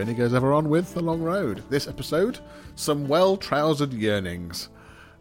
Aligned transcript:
journey 0.00 0.14
goes 0.14 0.32
ever 0.32 0.54
on 0.54 0.70
with 0.70 0.94
The 0.94 1.02
Long 1.02 1.20
Road. 1.20 1.62
This 1.68 1.86
episode, 1.86 2.38
some 2.74 3.06
well 3.06 3.36
trousered 3.36 3.92
yearnings. 3.92 4.70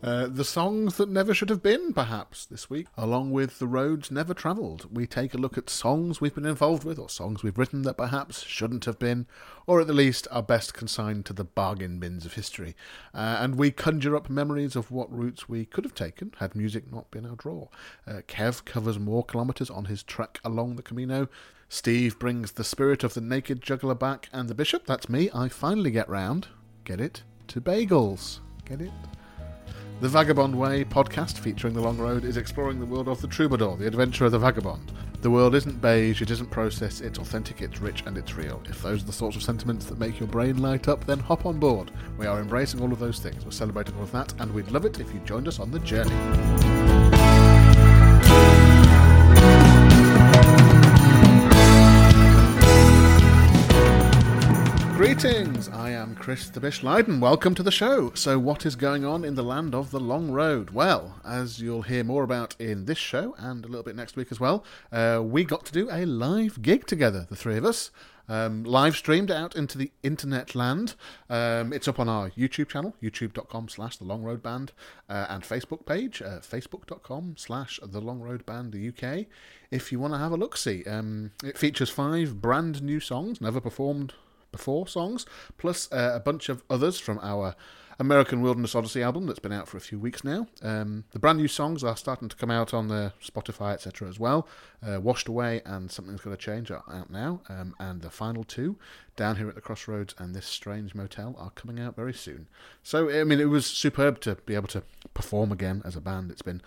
Uh, 0.01 0.27
the 0.27 0.45
songs 0.45 0.95
that 0.95 1.09
never 1.09 1.33
should 1.33 1.49
have 1.49 1.61
been, 1.61 1.91
perhaps, 1.91 2.45
this 2.45 2.69
week, 2.69 2.87
along 2.95 3.31
with 3.31 3.59
the 3.59 3.67
roads 3.67 4.09
never 4.09 4.33
travelled. 4.33 4.87
We 4.89 5.05
take 5.05 5.33
a 5.33 5.37
look 5.37 5.57
at 5.57 5.69
songs 5.69 6.21
we've 6.21 6.33
been 6.33 6.45
involved 6.45 6.85
with, 6.85 6.97
or 6.97 7.09
songs 7.09 7.43
we've 7.43 7.57
written 7.57 7.81
that 7.81 7.97
perhaps 7.97 8.45
shouldn't 8.45 8.85
have 8.85 8.97
been, 8.97 9.27
or 9.67 9.81
at 9.81 9.87
the 9.87 9.91
least 9.91 10.29
are 10.31 10.41
best 10.41 10.73
consigned 10.73 11.25
to 11.25 11.33
the 11.33 11.43
bargain 11.43 11.99
bins 11.99 12.25
of 12.25 12.35
history. 12.35 12.73
Uh, 13.13 13.35
and 13.41 13.55
we 13.55 13.71
conjure 13.71 14.15
up 14.15 14.29
memories 14.29 14.77
of 14.77 14.91
what 14.91 15.11
routes 15.11 15.49
we 15.49 15.65
could 15.65 15.83
have 15.83 15.93
taken 15.93 16.33
had 16.37 16.55
music 16.55 16.89
not 16.89 17.11
been 17.11 17.25
our 17.25 17.35
draw. 17.35 17.67
Uh, 18.07 18.21
Kev 18.29 18.63
covers 18.63 18.97
more 18.97 19.25
kilometres 19.25 19.69
on 19.69 19.85
his 19.85 20.03
trek 20.03 20.39
along 20.45 20.77
the 20.77 20.83
Camino. 20.83 21.27
Steve 21.71 22.17
brings 22.17 22.53
the 22.53 22.63
spirit 22.63 23.03
of 23.03 23.13
the 23.13 23.21
naked 23.21 23.61
juggler 23.61 23.93
back, 23.93 24.27
and 24.33 24.49
the 24.49 24.55
bishop, 24.55 24.87
that's 24.87 25.07
me, 25.07 25.29
I 25.35 25.49
finally 25.49 25.91
get 25.91 26.09
round, 26.09 26.47
get 26.83 26.99
it, 26.99 27.21
to 27.47 27.61
bagels. 27.61 28.39
Get 28.65 28.81
it? 28.81 28.91
The 30.01 30.09
Vagabond 30.09 30.57
Way 30.57 30.83
podcast 30.83 31.37
featuring 31.37 31.75
The 31.75 31.81
Long 31.81 31.99
Road 31.99 32.25
is 32.25 32.37
exploring 32.37 32.79
the 32.79 32.87
world 32.87 33.07
of 33.07 33.21
the 33.21 33.27
troubadour, 33.27 33.77
the 33.77 33.85
adventure 33.85 34.25
of 34.25 34.31
the 34.31 34.39
vagabond. 34.39 34.91
The 35.21 35.29
world 35.29 35.53
isn't 35.53 35.79
beige, 35.79 36.23
it 36.23 36.31
isn't 36.31 36.49
processed, 36.49 37.01
it's 37.01 37.19
authentic, 37.19 37.61
it's 37.61 37.79
rich, 37.79 38.01
and 38.07 38.17
it's 38.17 38.35
real. 38.35 38.63
If 38.67 38.81
those 38.81 39.03
are 39.03 39.05
the 39.05 39.13
sorts 39.13 39.35
of 39.35 39.43
sentiments 39.43 39.85
that 39.85 39.99
make 39.99 40.19
your 40.19 40.29
brain 40.29 40.57
light 40.57 40.87
up, 40.87 41.05
then 41.05 41.19
hop 41.19 41.45
on 41.45 41.59
board. 41.59 41.91
We 42.17 42.25
are 42.25 42.39
embracing 42.39 42.81
all 42.81 42.91
of 42.91 42.99
those 42.99 43.19
things, 43.19 43.45
we're 43.45 43.51
celebrating 43.51 43.95
all 43.97 44.03
of 44.03 44.11
that, 44.13 44.33
and 44.39 44.51
we'd 44.55 44.71
love 44.71 44.85
it 44.85 44.99
if 44.99 45.13
you 45.13 45.19
joined 45.19 45.47
us 45.47 45.59
on 45.59 45.69
the 45.69 45.79
journey. 45.79 46.78
Greetings, 55.21 55.67
I 55.67 55.89
am 55.89 56.15
Chris 56.15 56.47
the 56.49 56.61
Bish 56.61 56.81
Leiden. 56.81 57.19
Welcome 57.19 57.53
to 57.55 57.61
the 57.61 57.73
show. 57.73 58.13
So, 58.13 58.39
what 58.39 58.65
is 58.65 58.77
going 58.77 59.03
on 59.03 59.25
in 59.25 59.35
the 59.35 59.43
land 59.43 59.75
of 59.75 59.91
the 59.91 59.99
long 59.99 60.31
road? 60.31 60.69
Well, 60.69 61.19
as 61.25 61.59
you'll 61.59 61.81
hear 61.81 62.05
more 62.05 62.23
about 62.23 62.55
in 62.57 62.85
this 62.85 62.97
show 62.97 63.35
and 63.37 63.65
a 63.65 63.67
little 63.67 63.83
bit 63.83 63.97
next 63.97 64.15
week 64.15 64.29
as 64.31 64.39
well, 64.39 64.63
uh, 64.93 65.21
we 65.21 65.43
got 65.43 65.65
to 65.65 65.73
do 65.73 65.89
a 65.91 66.05
live 66.05 66.61
gig 66.61 66.87
together, 66.87 67.27
the 67.29 67.35
three 67.35 67.57
of 67.57 67.65
us. 67.65 67.91
Um, 68.29 68.63
live 68.63 68.95
streamed 68.95 69.29
out 69.29 69.57
into 69.57 69.77
the 69.77 69.91
internet 70.03 70.55
land. 70.55 70.95
Um, 71.29 71.73
it's 71.73 71.89
up 71.89 71.99
on 71.99 72.07
our 72.07 72.29
YouTube 72.29 72.69
channel, 72.69 72.95
youtube.com 73.03 73.67
slash 73.67 73.97
the 73.97 74.05
long 74.05 74.23
road 74.23 74.41
band, 74.41 74.71
uh, 75.09 75.25
and 75.27 75.43
Facebook 75.43 75.85
page, 75.85 76.21
uh, 76.21 76.39
facebook.com 76.39 77.35
slash 77.37 77.77
the 77.83 77.99
long 77.99 78.21
road 78.21 78.45
band 78.45 78.73
UK. 78.73 79.25
If 79.69 79.91
you 79.91 79.99
want 79.99 80.13
to 80.13 80.17
have 80.17 80.31
a 80.31 80.37
look 80.37 80.55
see, 80.55 80.85
um, 80.85 81.31
it 81.43 81.57
features 81.57 81.89
five 81.89 82.41
brand 82.41 82.81
new 82.81 83.01
songs, 83.01 83.41
never 83.41 83.59
performed 83.59 84.13
before 84.51 84.87
songs, 84.87 85.25
plus 85.57 85.91
uh, 85.91 86.11
a 86.15 86.19
bunch 86.19 86.49
of 86.49 86.63
others 86.69 86.99
from 86.99 87.19
our 87.21 87.55
American 88.01 88.41
Wilderness 88.41 88.75
Odyssey 88.75 89.03
album 89.03 89.25
that's 89.25 89.39
been 89.39 89.51
out 89.51 89.67
for 89.67 89.75
a 89.75 89.81
few 89.81 89.99
weeks 89.99 90.23
now. 90.23 90.47
Um, 90.61 91.03
the 91.11 91.19
brand 91.19 91.37
new 91.37 91.49
songs 91.49 91.83
are 91.83 91.97
starting 91.97 92.29
to 92.29 92.35
come 92.37 92.49
out 92.49 92.73
on 92.73 92.87
the 92.87 93.11
Spotify, 93.21 93.73
etc. 93.73 94.07
as 94.07 94.17
well. 94.17 94.47
Uh, 94.81 95.01
Washed 95.01 95.27
Away 95.27 95.61
and 95.65 95.91
Something's 95.91 96.21
Gonna 96.21 96.37
Change 96.37 96.71
are 96.71 96.83
out 96.89 97.09
now, 97.09 97.41
um, 97.49 97.75
and 97.77 98.01
the 98.01 98.09
final 98.09 98.45
two, 98.45 98.77
Down 99.17 99.35
Here 99.35 99.49
at 99.49 99.55
the 99.55 99.61
Crossroads 99.61 100.15
and 100.17 100.33
This 100.33 100.45
Strange 100.45 100.95
Motel, 100.95 101.35
are 101.37 101.49
coming 101.51 101.77
out 101.77 101.97
very 101.97 102.13
soon. 102.13 102.47
So, 102.83 103.09
I 103.09 103.25
mean, 103.25 103.41
it 103.41 103.49
was 103.49 103.65
superb 103.65 104.21
to 104.21 104.35
be 104.45 104.55
able 104.55 104.69
to 104.69 104.83
perform 105.13 105.51
again 105.51 105.81
as 105.83 105.97
a 105.97 106.01
band. 106.01 106.31
It's 106.31 106.41
been 106.41 106.61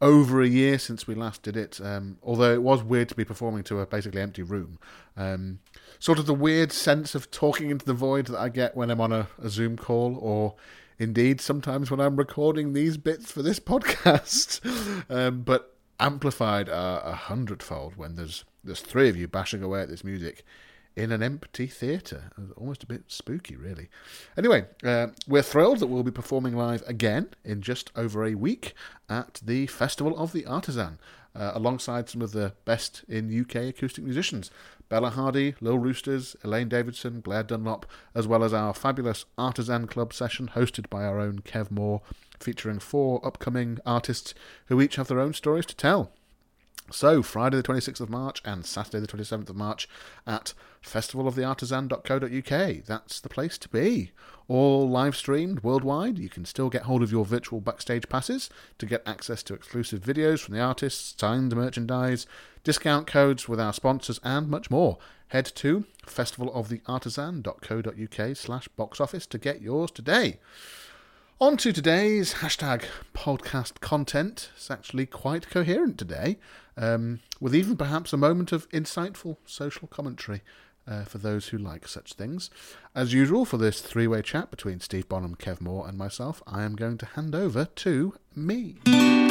over 0.00 0.40
a 0.40 0.48
year 0.48 0.78
since 0.78 1.06
we 1.06 1.14
last 1.14 1.42
did 1.42 1.56
it. 1.56 1.80
Um, 1.82 2.18
although 2.22 2.52
it 2.52 2.62
was 2.62 2.82
weird 2.82 3.08
to 3.10 3.14
be 3.14 3.24
performing 3.24 3.64
to 3.64 3.80
a 3.80 3.86
basically 3.86 4.20
empty 4.20 4.42
room. 4.42 4.78
Um, 5.16 5.60
sort 5.98 6.18
of 6.18 6.26
the 6.26 6.34
weird 6.34 6.72
sense 6.72 7.14
of 7.14 7.30
talking 7.30 7.70
into 7.70 7.84
the 7.84 7.94
void 7.94 8.26
that 8.26 8.38
I 8.38 8.48
get 8.48 8.76
when 8.76 8.90
I'm 8.90 9.00
on 9.00 9.12
a, 9.12 9.28
a 9.42 9.48
Zoom 9.48 9.76
call, 9.76 10.16
or 10.16 10.54
indeed 10.98 11.40
sometimes 11.40 11.90
when 11.90 12.00
I'm 12.00 12.16
recording 12.16 12.72
these 12.72 12.96
bits 12.96 13.32
for 13.32 13.42
this 13.42 13.60
podcast. 13.60 14.60
um, 15.10 15.42
but 15.42 15.74
amplified 16.00 16.68
a, 16.68 17.02
a 17.04 17.12
hundredfold 17.12 17.96
when 17.96 18.14
there's 18.14 18.44
there's 18.62 18.80
three 18.80 19.08
of 19.08 19.16
you 19.16 19.26
bashing 19.26 19.62
away 19.62 19.80
at 19.82 19.88
this 19.88 20.04
music 20.04 20.44
in 20.98 21.12
an 21.12 21.22
empty 21.22 21.68
theatre. 21.68 22.32
Almost 22.56 22.82
a 22.82 22.86
bit 22.86 23.04
spooky, 23.06 23.54
really. 23.54 23.88
Anyway, 24.36 24.66
uh, 24.82 25.08
we're 25.28 25.42
thrilled 25.42 25.78
that 25.78 25.86
we'll 25.86 26.02
be 26.02 26.10
performing 26.10 26.56
live 26.56 26.82
again 26.88 27.28
in 27.44 27.62
just 27.62 27.92
over 27.94 28.24
a 28.24 28.34
week 28.34 28.74
at 29.08 29.40
the 29.44 29.68
Festival 29.68 30.18
of 30.18 30.32
the 30.32 30.44
Artisan, 30.44 30.98
uh, 31.36 31.52
alongside 31.54 32.08
some 32.08 32.20
of 32.20 32.32
the 32.32 32.52
best 32.64 33.04
in 33.08 33.40
UK 33.40 33.56
acoustic 33.68 34.02
musicians. 34.02 34.50
Bella 34.88 35.10
Hardy, 35.10 35.54
Lil 35.60 35.78
Roosters, 35.78 36.34
Elaine 36.42 36.68
Davidson, 36.68 37.20
Blair 37.20 37.44
Dunlop, 37.44 37.86
as 38.12 38.26
well 38.26 38.42
as 38.42 38.52
our 38.52 38.74
fabulous 38.74 39.24
Artisan 39.36 39.86
Club 39.86 40.12
session 40.12 40.50
hosted 40.54 40.90
by 40.90 41.04
our 41.04 41.20
own 41.20 41.40
Kev 41.40 41.70
Moore, 41.70 42.02
featuring 42.40 42.80
four 42.80 43.24
upcoming 43.24 43.78
artists 43.86 44.34
who 44.66 44.80
each 44.80 44.96
have 44.96 45.06
their 45.06 45.20
own 45.20 45.32
stories 45.32 45.66
to 45.66 45.76
tell. 45.76 46.10
So, 46.90 47.22
Friday 47.22 47.58
the 47.58 47.62
26th 47.62 48.00
of 48.00 48.08
March 48.08 48.40
and 48.46 48.64
Saturday 48.64 49.00
the 49.00 49.06
27th 49.06 49.50
of 49.50 49.56
March 49.56 49.86
at 50.26 50.54
festivaloftheartisan.co.uk. 50.82 52.84
That's 52.86 53.20
the 53.20 53.28
place 53.28 53.58
to 53.58 53.68
be. 53.68 54.12
All 54.48 54.88
live 54.88 55.14
streamed 55.14 55.62
worldwide. 55.62 56.18
You 56.18 56.30
can 56.30 56.46
still 56.46 56.70
get 56.70 56.84
hold 56.84 57.02
of 57.02 57.12
your 57.12 57.26
virtual 57.26 57.60
backstage 57.60 58.08
passes 58.08 58.48
to 58.78 58.86
get 58.86 59.06
access 59.06 59.42
to 59.44 59.54
exclusive 59.54 60.00
videos 60.00 60.40
from 60.40 60.54
the 60.54 60.62
artists, 60.62 61.14
signed 61.18 61.54
merchandise, 61.54 62.26
discount 62.64 63.06
codes 63.06 63.46
with 63.48 63.60
our 63.60 63.74
sponsors, 63.74 64.18
and 64.24 64.48
much 64.48 64.70
more. 64.70 64.96
Head 65.28 65.44
to 65.56 65.84
festivaloftheartisan.co.uk 66.06 68.36
slash 68.36 68.68
box 68.68 68.98
office 68.98 69.26
to 69.26 69.36
get 69.36 69.60
yours 69.60 69.90
today. 69.90 70.38
On 71.40 71.56
to 71.58 71.72
today's 71.72 72.34
hashtag 72.34 72.84
podcast 73.14 73.78
content. 73.78 74.50
It's 74.56 74.72
actually 74.72 75.06
quite 75.06 75.48
coherent 75.48 75.96
today, 75.96 76.36
um, 76.76 77.20
with 77.38 77.54
even 77.54 77.76
perhaps 77.76 78.12
a 78.12 78.16
moment 78.16 78.50
of 78.50 78.68
insightful 78.70 79.36
social 79.46 79.86
commentary 79.86 80.42
uh, 80.84 81.04
for 81.04 81.18
those 81.18 81.48
who 81.48 81.58
like 81.58 81.86
such 81.86 82.14
things. 82.14 82.50
As 82.92 83.12
usual, 83.12 83.44
for 83.44 83.56
this 83.56 83.80
three 83.80 84.08
way 84.08 84.20
chat 84.20 84.50
between 84.50 84.80
Steve 84.80 85.08
Bonham, 85.08 85.36
Kev 85.36 85.60
Moore, 85.60 85.86
and 85.86 85.96
myself, 85.96 86.42
I 86.44 86.64
am 86.64 86.74
going 86.74 86.98
to 86.98 87.06
hand 87.06 87.36
over 87.36 87.66
to 87.66 88.14
me. 88.34 89.27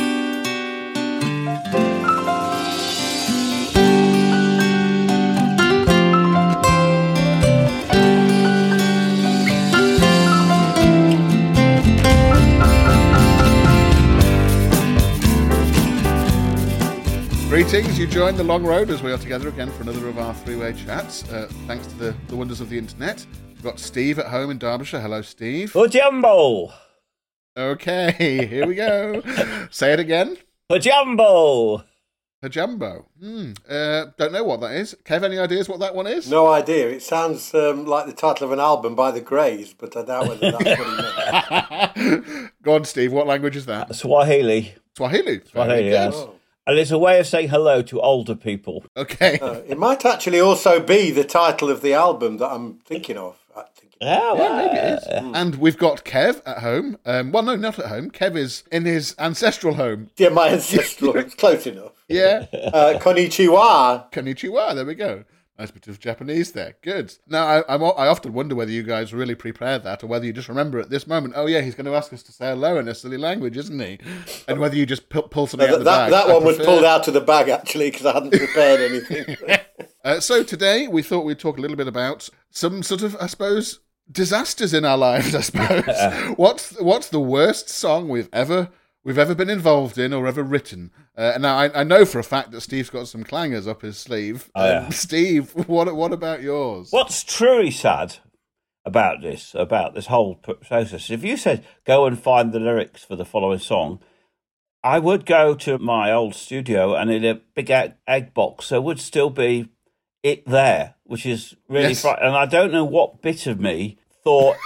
Greetings, 17.58 17.98
you 17.98 18.06
join 18.06 18.36
the 18.36 18.44
long 18.44 18.64
road 18.64 18.92
as 18.92 19.02
we 19.02 19.12
are 19.12 19.18
together 19.18 19.48
again 19.50 19.72
for 19.72 19.82
another 19.82 20.08
of 20.08 20.20
our 20.20 20.32
three 20.32 20.56
way 20.56 20.74
chats. 20.74 21.28
Uh, 21.28 21.50
thanks 21.66 21.88
to 21.88 21.96
the, 21.96 22.16
the 22.28 22.36
wonders 22.36 22.62
of 22.62 22.70
the 22.70 22.78
internet. 22.78 23.26
We've 23.48 23.64
got 23.64 23.80
Steve 23.80 24.20
at 24.20 24.28
home 24.28 24.52
in 24.52 24.60
Derbyshire. 24.60 25.02
Hello, 25.02 25.24
Steve. 25.24 25.74
Pajumbo! 25.74 26.72
Okay, 27.58 28.46
here 28.46 28.68
we 28.68 28.76
go. 28.76 29.24
Say 29.72 29.92
it 29.92 30.00
again. 30.00 30.38
Pajumbo! 30.70 31.84
Pajumbo. 32.44 33.06
Hmm. 33.20 33.54
Uh, 33.68 34.06
don't 34.20 34.34
know 34.34 34.44
what 34.44 34.62
that 34.62 34.74
is. 34.74 34.96
Kev, 35.04 35.24
any 35.24 35.40
ideas 35.40 35.68
what 35.68 35.80
that 35.80 35.96
one 35.96 36.06
is? 36.06 36.30
No 36.30 36.46
idea. 36.50 36.90
It 36.90 37.02
sounds 37.02 37.56
um, 37.56 37.88
like 37.88 38.06
the 38.06 38.14
title 38.14 38.46
of 38.46 38.52
an 38.52 38.60
album 38.60 38.94
by 38.94 39.10
the 39.10 39.22
Greys, 39.22 39.74
but 39.74 39.98
I 39.98 40.04
doubt 40.04 40.28
whether 40.28 40.52
that's 40.52 40.64
what 40.64 41.98
he 41.98 42.04
meant. 42.04 42.52
Go 42.62 42.76
on, 42.76 42.86
Steve. 42.86 43.12
What 43.12 43.26
language 43.26 43.56
is 43.56 43.66
that? 43.66 43.96
Swahili. 43.96 44.76
Swahili. 44.96 45.42
Swahili, 45.52 45.76
Very 45.76 45.90
yes. 45.90 46.14
Oh. 46.16 46.37
And 46.68 46.78
it's 46.78 46.92
a 46.92 46.98
way 46.98 47.20
of 47.20 47.26
saying 47.28 47.48
hello 47.50 47.82
to 47.84 48.02
older 48.02 48.36
people. 48.36 48.84
Okay. 48.98 49.40
Uh, 49.40 49.62
it 49.68 49.78
might 49.78 50.06
actually 50.06 50.40
also 50.42 50.80
be 50.82 51.12
the 51.12 51.24
title 51.24 51.70
of 51.70 51.82
the 51.82 51.94
album 51.94 52.38
that 52.38 52.50
I'm 52.50 52.76
thinking 52.86 53.18
of. 53.18 53.38
I 53.56 53.64
think 53.74 53.94
Oh, 54.02 54.38
Yeah, 54.38 54.58
maybe 54.58 54.78
it 54.78 55.00
is. 55.00 55.04
uh, 55.08 55.32
And 55.34 55.56
we've 55.56 55.78
got 55.78 56.04
Kev 56.06 56.42
at 56.46 56.60
home. 56.60 56.98
Um, 57.06 57.32
well, 57.32 57.42
no, 57.42 57.56
not 57.56 57.80
at 57.80 57.86
home. 57.88 58.12
Kev 58.12 58.36
is 58.36 58.64
in 58.72 58.86
his 58.86 59.16
ancestral 59.18 59.74
home. 59.76 60.10
Yeah, 60.18 60.30
my 60.30 60.50
ancestral. 60.50 61.16
it's 61.22 61.34
close 61.36 61.66
enough. 61.66 61.94
Yeah. 62.10 62.46
Uh, 62.54 63.00
konnichiwa. 63.00 64.12
Konnichiwa. 64.12 64.76
There 64.76 64.86
we 64.86 64.94
go. 64.96 65.24
Nice 65.60 65.72
bit 65.72 65.88
of 65.88 66.00
Japanese 66.00 66.52
there. 66.52 66.76
Good. 66.84 67.16
Now, 67.28 67.46
I, 67.48 67.64
I'm, 67.68 67.82
I 67.84 68.08
often 68.08 68.34
wonder 68.34 68.54
whether 68.54 68.70
you 68.70 68.84
guys 68.84 69.12
really 69.12 69.34
prepared 69.34 69.84
that 69.86 70.04
or 70.04 70.08
whether 70.08 70.24
you 70.26 70.32
just 70.32 70.50
remember 70.50 70.80
at 70.80 70.92
this 70.92 71.08
moment, 71.08 71.34
oh, 71.36 71.48
yeah, 71.48 71.62
he's 71.62 71.74
going 71.74 71.88
to 71.88 71.96
ask 71.96 72.14
us 72.14 72.22
to 72.24 72.32
say 72.32 72.50
hello 72.50 72.78
in 72.78 72.88
a 72.88 72.94
silly 72.94 73.18
language, 73.18 73.58
isn't 73.58 73.80
he? 73.80 73.98
And 74.48 74.60
whether 74.60 74.76
you 74.76 74.86
just 74.86 75.10
pull, 75.10 75.24
pull 75.24 75.48
something 75.48 75.68
out 75.68 75.72
That, 75.72 75.78
of 75.80 75.84
the 75.84 75.90
that, 75.90 76.12
bag. 76.12 76.28
that 76.28 76.34
one 76.36 76.44
was 76.46 76.58
pulled 76.58 76.84
out 76.86 77.08
of 77.08 77.16
the 77.16 77.22
bag 77.22 77.50
actually 77.50 77.90
because 77.90 78.06
I 78.06 78.14
hadn't 78.14 78.34
prepared 78.34 78.80
anything. 78.82 79.36
Uh, 80.04 80.22
so 80.22 80.42
today 80.42 80.88
we 80.88 81.04
thought 81.04 81.26
we'd 81.26 81.38
talk 81.38 81.58
a 81.58 81.62
little 81.62 81.76
bit 81.76 81.88
about 81.88 82.30
some 82.50 82.82
sort 82.82 83.02
of, 83.02 83.18
I 83.20 83.28
suppose, 83.28 83.82
disasters 84.10 84.74
in 84.74 84.86
our 84.86 84.98
lives. 84.98 85.36
I 85.36 85.42
suppose. 85.42 86.34
what's 86.38 86.80
what's 86.82 87.10
the 87.10 87.20
worst 87.20 87.68
song 87.68 88.08
we've 88.08 88.30
ever 88.32 88.70
we've 89.08 89.18
ever 89.18 89.34
been 89.34 89.50
involved 89.50 89.98
in 89.98 90.12
or 90.12 90.28
ever 90.28 90.44
written. 90.44 90.92
Uh, 91.18 91.32
and 91.34 91.44
now 91.44 91.58
I, 91.58 91.80
I 91.80 91.84
know 91.84 92.06
for 92.06 92.20
a 92.20 92.24
fact 92.24 92.52
that 92.52 92.60
Steve's 92.60 92.90
got 92.90 93.08
some 93.08 93.24
clangers 93.24 93.66
up 93.66 93.82
his 93.82 93.98
sleeve. 93.98 94.52
Oh, 94.54 94.66
yeah. 94.66 94.80
Um, 94.86 94.92
Steve, 94.92 95.52
what 95.68 95.96
what 95.96 96.12
about 96.12 96.42
yours? 96.42 96.90
What's 96.92 97.24
truly 97.24 97.72
sad 97.72 98.18
about 98.86 99.22
this, 99.22 99.56
about 99.56 99.96
this 99.96 100.08
whole 100.08 100.36
process, 100.36 101.10
if 101.10 101.24
you 101.24 101.38
said 101.38 101.66
go 101.86 102.06
and 102.06 102.22
find 102.22 102.52
the 102.52 102.60
lyrics 102.60 103.04
for 103.04 103.16
the 103.16 103.26
following 103.26 103.60
song, 103.60 104.00
I 104.84 105.00
would 105.00 105.26
go 105.26 105.56
to 105.56 105.80
my 105.80 106.12
old 106.12 106.36
studio 106.36 106.94
and 106.94 107.10
in 107.10 107.24
a 107.26 107.42
big 107.56 107.72
egg, 107.72 107.94
egg 108.08 108.34
box 108.34 108.70
there 108.70 108.82
would 108.82 109.00
still 109.00 109.30
be 109.30 109.70
it 110.22 110.46
there, 110.46 110.96
which 111.06 111.26
is 111.26 111.56
really 111.70 111.90
Yes. 111.90 112.04
And 112.04 112.36
I 112.36 112.46
don't 112.46 112.74
know 112.74 112.86
what 112.86 113.22
bit 113.22 113.48
of 113.48 113.60
me 113.60 113.98
thought 114.24 114.58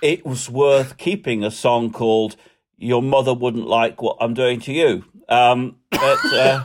it 0.00 0.24
was 0.24 0.48
worth 0.48 0.96
keeping 0.96 1.42
a 1.42 1.50
song 1.50 1.90
called 1.90 2.36
"Your 2.80 3.02
Mother 3.02 3.32
Wouldn't 3.32 3.66
Like 3.66 4.02
What 4.02 4.16
I'm 4.20 4.34
Doing 4.34 4.60
to 4.60 4.72
You." 4.72 5.04
Um, 5.28 5.76
but 5.90 6.18
uh, 6.32 6.62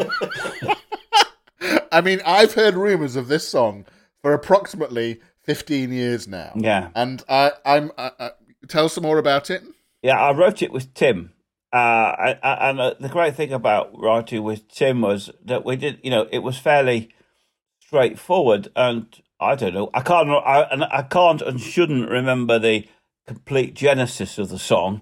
I 1.91 2.01
mean, 2.01 2.21
I've 2.25 2.53
heard 2.53 2.73
rumours 2.73 3.15
of 3.15 3.27
this 3.27 3.47
song 3.47 3.85
for 4.21 4.33
approximately 4.33 5.21
15 5.43 5.91
years 5.91 6.27
now. 6.27 6.51
yeah, 6.55 6.89
And 6.95 7.23
I, 7.29 7.51
I'm. 7.63 7.91
I, 7.97 8.11
I, 8.19 8.31
tell 8.67 8.89
some 8.89 9.03
more 9.03 9.19
about 9.19 9.51
it. 9.51 9.61
Yeah, 10.01 10.19
I 10.19 10.31
wrote 10.33 10.63
it 10.63 10.71
with 10.71 10.93
Tim. 10.95 11.33
Uh, 11.71 12.15
and 12.19 12.39
and 12.43 12.79
uh, 12.79 12.93
the 12.99 13.09
great 13.09 13.35
thing 13.35 13.51
about 13.51 13.91
writing 13.99 14.43
with 14.43 14.67
Tim 14.69 15.01
was 15.01 15.29
that 15.43 15.65
we 15.65 15.75
did, 15.75 15.99
you 16.03 16.09
know, 16.09 16.27
it 16.31 16.39
was 16.39 16.57
fairly 16.57 17.09
straightforward. 17.79 18.69
And 18.75 19.07
I 19.39 19.55
don't 19.55 19.73
know, 19.73 19.89
I 19.93 20.01
can't, 20.01 20.29
I, 20.29 20.61
and 20.71 20.83
I 20.85 21.01
can't 21.03 21.41
and 21.41 21.59
shouldn't 21.59 22.09
remember 22.09 22.59
the 22.59 22.87
complete 23.27 23.73
genesis 23.73 24.37
of 24.37 24.49
the 24.49 24.59
song. 24.59 25.01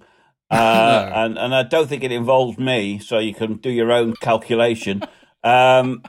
Uh, 0.54 1.12
and, 1.16 1.38
and 1.38 1.56
I 1.56 1.64
don't 1.64 1.88
think 1.88 2.04
it 2.04 2.12
involved 2.12 2.60
me, 2.60 3.00
so 3.00 3.20
you 3.20 3.34
can 3.34 3.56
do 3.56 3.70
your 3.70 3.92
own 3.92 4.16
calculation. 4.16 5.04
Um, 5.44 6.04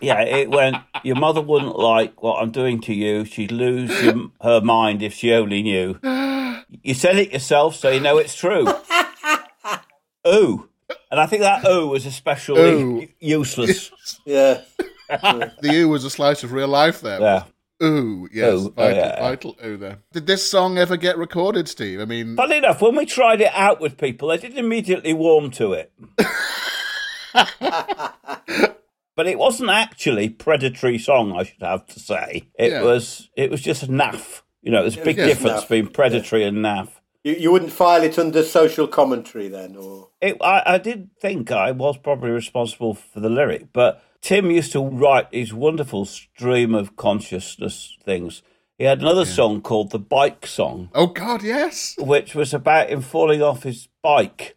yeah, 0.00 0.20
it 0.22 0.50
went. 0.50 0.76
Your 1.02 1.16
mother 1.16 1.40
wouldn't 1.40 1.78
like 1.78 2.22
what 2.22 2.42
I'm 2.42 2.50
doing 2.50 2.80
to 2.82 2.94
you. 2.94 3.24
She'd 3.24 3.52
lose 3.52 3.90
your, 4.02 4.30
her 4.42 4.60
mind 4.60 5.02
if 5.02 5.14
she 5.14 5.32
only 5.32 5.62
knew. 5.62 5.98
You 6.82 6.94
said 6.94 7.16
it 7.16 7.34
yourself, 7.34 7.76
so 7.76 7.90
you 7.90 8.00
know 8.00 8.16
it's 8.16 8.34
true. 8.34 8.66
ooh, 10.26 10.70
and 11.10 11.20
I 11.20 11.26
think 11.26 11.42
that 11.42 11.66
ooh 11.68 11.88
was 11.88 12.06
especially 12.06 12.82
Ooh. 12.82 13.08
useless. 13.20 13.90
Yeah. 14.24 14.62
The 15.10 15.70
ooh 15.70 15.88
was 15.90 16.04
a 16.04 16.10
slice 16.10 16.42
of 16.42 16.52
real 16.52 16.68
life 16.68 17.02
there. 17.02 17.20
Yeah. 17.20 17.44
Ooh, 17.82 18.28
yes, 18.32 18.52
Ooh, 18.60 18.66
oh, 18.66 18.70
vital, 18.70 18.96
yeah. 18.96 19.20
vital 19.20 19.56
ooh 19.64 19.76
there. 19.76 19.98
Did 20.12 20.26
this 20.26 20.48
song 20.48 20.78
ever 20.78 20.96
get 20.96 21.18
recorded, 21.18 21.68
Steve? 21.68 22.00
I 22.00 22.04
mean, 22.04 22.36
Funny 22.36 22.58
enough, 22.58 22.80
when 22.80 22.94
we 22.94 23.06
tried 23.06 23.40
it 23.40 23.50
out 23.54 23.80
with 23.80 23.98
people, 23.98 24.28
they 24.28 24.36
didn't 24.38 24.58
immediately 24.58 25.12
warm 25.12 25.50
to 25.52 25.72
it. 25.72 25.92
but 27.32 29.26
it 29.26 29.38
wasn't 29.38 29.70
actually 29.70 30.28
predatory 30.28 30.98
song, 30.98 31.32
I 31.32 31.44
should 31.44 31.62
have 31.62 31.86
to 31.88 32.00
say. 32.00 32.48
It 32.58 32.72
Yeah. 32.72 32.82
was. 32.82 33.28
It 33.36 33.50
was 33.50 33.60
just 33.60 33.88
naff. 33.90 34.42
You 34.62 34.70
know, 34.72 34.82
there's 34.82 34.96
a 34.96 35.04
big 35.04 35.16
Yeah, 35.18 35.26
difference 35.26 35.60
naff. 35.60 35.68
between 35.68 35.88
predatory 35.88 36.44
and 36.44 36.58
naff. 36.58 36.88
You, 37.24 37.34
you 37.34 37.52
wouldn't 37.52 37.72
file 37.72 38.02
it 38.02 38.18
under 38.18 38.42
social 38.42 38.86
commentary 38.88 39.48
then, 39.48 39.76
or 39.76 40.08
It, 40.20 40.36
I, 40.40 40.62
I 40.66 40.78
did 40.78 41.10
think 41.20 41.50
I 41.52 41.70
was 41.72 41.96
probably 41.98 42.30
responsible 42.30 42.94
for 42.94 43.20
the 43.20 43.28
lyric, 43.30 43.72
but 43.72 44.02
Tim 44.22 44.52
used 44.52 44.70
to 44.72 44.80
write 44.80 45.32
these 45.32 45.52
wonderful 45.52 46.04
stream 46.04 46.74
of 46.74 46.96
consciousness 46.96 47.98
things. 48.04 48.42
He 48.78 48.84
had 48.84 49.00
another 49.00 49.24
song 49.24 49.60
called 49.60 49.90
the 49.90 49.98
Bike 49.98 50.46
Song, 50.46 50.90
oh 50.94 51.08
God, 51.08 51.42
yes. 51.42 51.96
which 51.98 52.34
was 52.34 52.54
about 52.54 52.90
him 52.90 53.00
falling 53.00 53.42
off 53.42 53.64
his 53.64 53.88
bike 54.02 54.56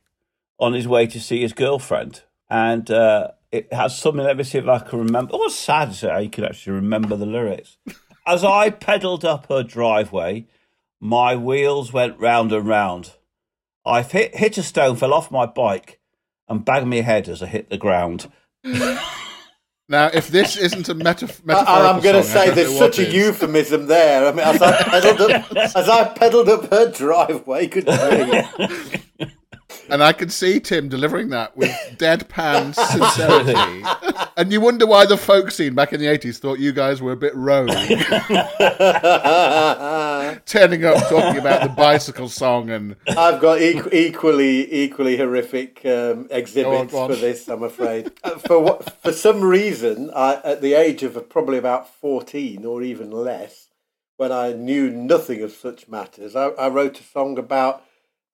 on 0.60 0.74
his 0.74 0.88
way 0.88 1.08
to 1.08 1.20
see 1.20 1.42
his 1.42 1.54
girlfriend. 1.54 2.22
And 2.50 2.90
uh, 2.90 3.32
it 3.52 3.74
has 3.74 3.98
something, 3.98 4.24
let 4.24 4.38
me 4.38 4.44
see 4.44 4.60
if 4.60 4.68
I 4.68 4.80
can 4.80 5.00
remember. 5.00 5.32
Oh, 5.34 5.48
sad 5.50 5.90
to 5.90 5.94
say 5.96 6.10
how 6.10 6.20
you 6.20 6.30
can 6.30 6.46
actually 6.46 6.74
remember 6.74 7.16
the 7.16 7.26
lyrics. 7.26 7.78
As 8.28 8.44
I 8.44 8.70
pedalled 8.70 9.26
up 9.26 9.48
her 9.50 9.64
driveway, 9.64 10.48
my 11.00 11.36
wheels 11.36 11.92
went 11.92 12.20
round 12.20 12.52
and 12.52 12.68
round. 12.68 13.14
I 13.86 14.02
hit, 14.02 14.36
hit 14.36 14.58
a 14.58 14.64
stone, 14.64 14.96
fell 14.96 15.14
off 15.14 15.30
my 15.30 15.46
bike, 15.46 16.00
and 16.48 16.66
banged 16.66 16.90
my 16.90 17.02
head 17.02 17.30
as 17.30 17.44
I 17.44 17.48
hit 17.48 17.70
the 17.70 17.78
ground. 17.78 18.32
Now, 19.88 20.10
if 20.14 20.30
this 20.30 20.58
isn't 20.58 20.90
a 20.90 20.94
I, 20.96 20.96
metaphorical 20.96 21.68
I'm 21.68 22.02
going 22.02 22.16
to 22.16 22.24
say 22.24 22.50
there's 22.50 22.78
such 22.78 22.98
a 23.00 23.08
is. 23.08 23.14
euphemism 23.14 23.86
there. 23.88 24.28
I 24.28 24.32
mean, 24.32 24.40
as 24.40 24.62
I 24.62 24.84
pedalled 24.90 25.32
up, 25.32 25.56
as 25.58 25.90
I 25.90 26.04
pedalled 26.06 26.50
up 26.50 26.72
her 26.72 26.92
driveway, 26.92 27.68
good 27.68 27.86
grief. 27.86 29.32
And 29.90 30.04
I 30.04 30.14
can 30.14 30.30
see 30.30 30.60
Tim 30.60 30.90
delivering 30.90 31.30
that 31.30 31.56
with 31.56 31.70
deadpan 31.98 32.74
sincerity. 32.76 33.84
and 34.38 34.52
you 34.52 34.62
wonder 34.62 34.86
why 34.86 35.06
the 35.06 35.18
folk 35.18 35.52
scene 35.52 35.76
back 35.76 35.94
in 35.94 36.00
the 36.00 36.08
80s 36.08 36.38
thought 36.38 36.60
you 36.60 36.72
guys 36.72 37.02
were 37.02 37.12
a 37.12 37.18
bit 37.18 37.36
rogue. 37.36 37.70
Turning 40.46 40.86
up 40.86 40.98
talking 41.10 41.40
about 41.40 41.64
the 41.64 41.74
bicycle 41.76 42.30
song 42.30 42.70
and 42.70 42.96
I've 43.08 43.42
got 43.42 43.60
equ- 43.60 43.94
equally 43.94 44.74
equally 44.74 45.18
horrific 45.18 45.86
um, 45.86 46.28
exhibits 46.32 46.94
on, 46.94 47.10
for 47.10 47.16
this. 47.16 47.48
I'm 47.48 47.64
afraid. 47.64 48.12
Uh, 48.24 48.32
for 48.32 48.60
what, 48.60 49.02
for 49.02 49.12
some 49.12 49.42
reason, 49.42 50.12
I, 50.16 50.42
at 50.44 50.62
the 50.62 50.74
age 50.74 51.04
of 51.04 51.30
probably 51.30 51.58
about 51.58 51.94
fourteen 51.96 52.66
or 52.66 52.82
even 52.82 53.12
less, 53.12 53.68
when 54.18 54.32
I 54.32 54.54
knew 54.54 54.90
nothing 54.90 55.42
of 55.42 55.52
such 55.52 55.88
matters, 55.88 56.36
I, 56.36 56.48
I 56.50 56.70
wrote 56.70 57.00
a 57.00 57.04
song 57.04 57.38
about. 57.38 57.84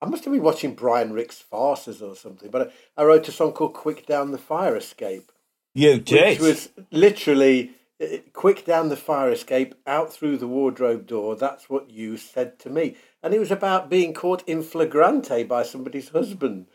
I 0.02 0.08
must 0.08 0.26
have 0.26 0.34
been 0.34 0.42
watching 0.44 0.74
Brian 0.74 1.14
Rix 1.14 1.40
farces 1.40 2.02
or 2.02 2.16
something, 2.16 2.50
but 2.50 2.74
I, 2.98 3.02
I 3.02 3.06
wrote 3.06 3.28
a 3.28 3.32
song 3.32 3.52
called 3.54 3.74
"Quick 3.74 4.06
Down 4.06 4.32
the 4.32 4.38
Fire 4.38 4.76
Escape." 4.76 5.32
You 5.74 6.00
did. 6.00 6.40
which 6.40 6.48
was 6.48 6.70
literally 6.92 7.72
uh, 8.02 8.18
quick 8.34 8.66
down 8.66 8.90
the 8.90 8.98
fire 8.98 9.32
escape, 9.32 9.74
out 9.88 10.12
through 10.12 10.36
the 10.38 10.48
wardrobe 10.48 11.08
door. 11.08 11.36
That's 11.38 11.70
what 11.70 11.90
you 11.90 12.18
said 12.18 12.60
to 12.60 12.70
me, 12.70 12.96
and 13.24 13.34
it 13.34 13.40
was 13.40 13.52
about 13.52 13.90
being 13.90 14.14
caught 14.14 14.44
in 14.48 14.64
flagrante 14.64 15.44
by 15.44 15.64
somebody's 15.64 16.10
husband. 16.10 16.66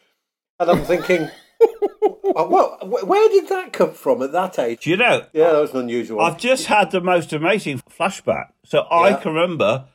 And 0.58 0.70
I'm 0.70 0.84
thinking, 0.84 1.28
"Oh, 1.60 2.46
what? 2.48 2.82
wh- 2.82 3.06
Where 3.06 3.28
did 3.28 3.48
that 3.48 3.72
come 3.74 3.92
from 3.92 4.22
at 4.22 4.32
that 4.32 4.58
age? 4.58 4.84
Do 4.84 4.90
you 4.90 4.96
know, 4.96 5.26
Yeah, 5.34 5.52
that 5.52 5.60
was 5.60 5.72
an 5.74 5.80
unusual. 5.80 6.20
I've 6.22 6.38
just 6.38 6.66
had 6.66 6.90
the 6.90 7.00
most 7.02 7.32
amazing 7.34 7.82
flashback. 7.90 8.52
So 8.64 8.86
I 8.90 9.12
can 9.14 9.34
remember 9.34 9.88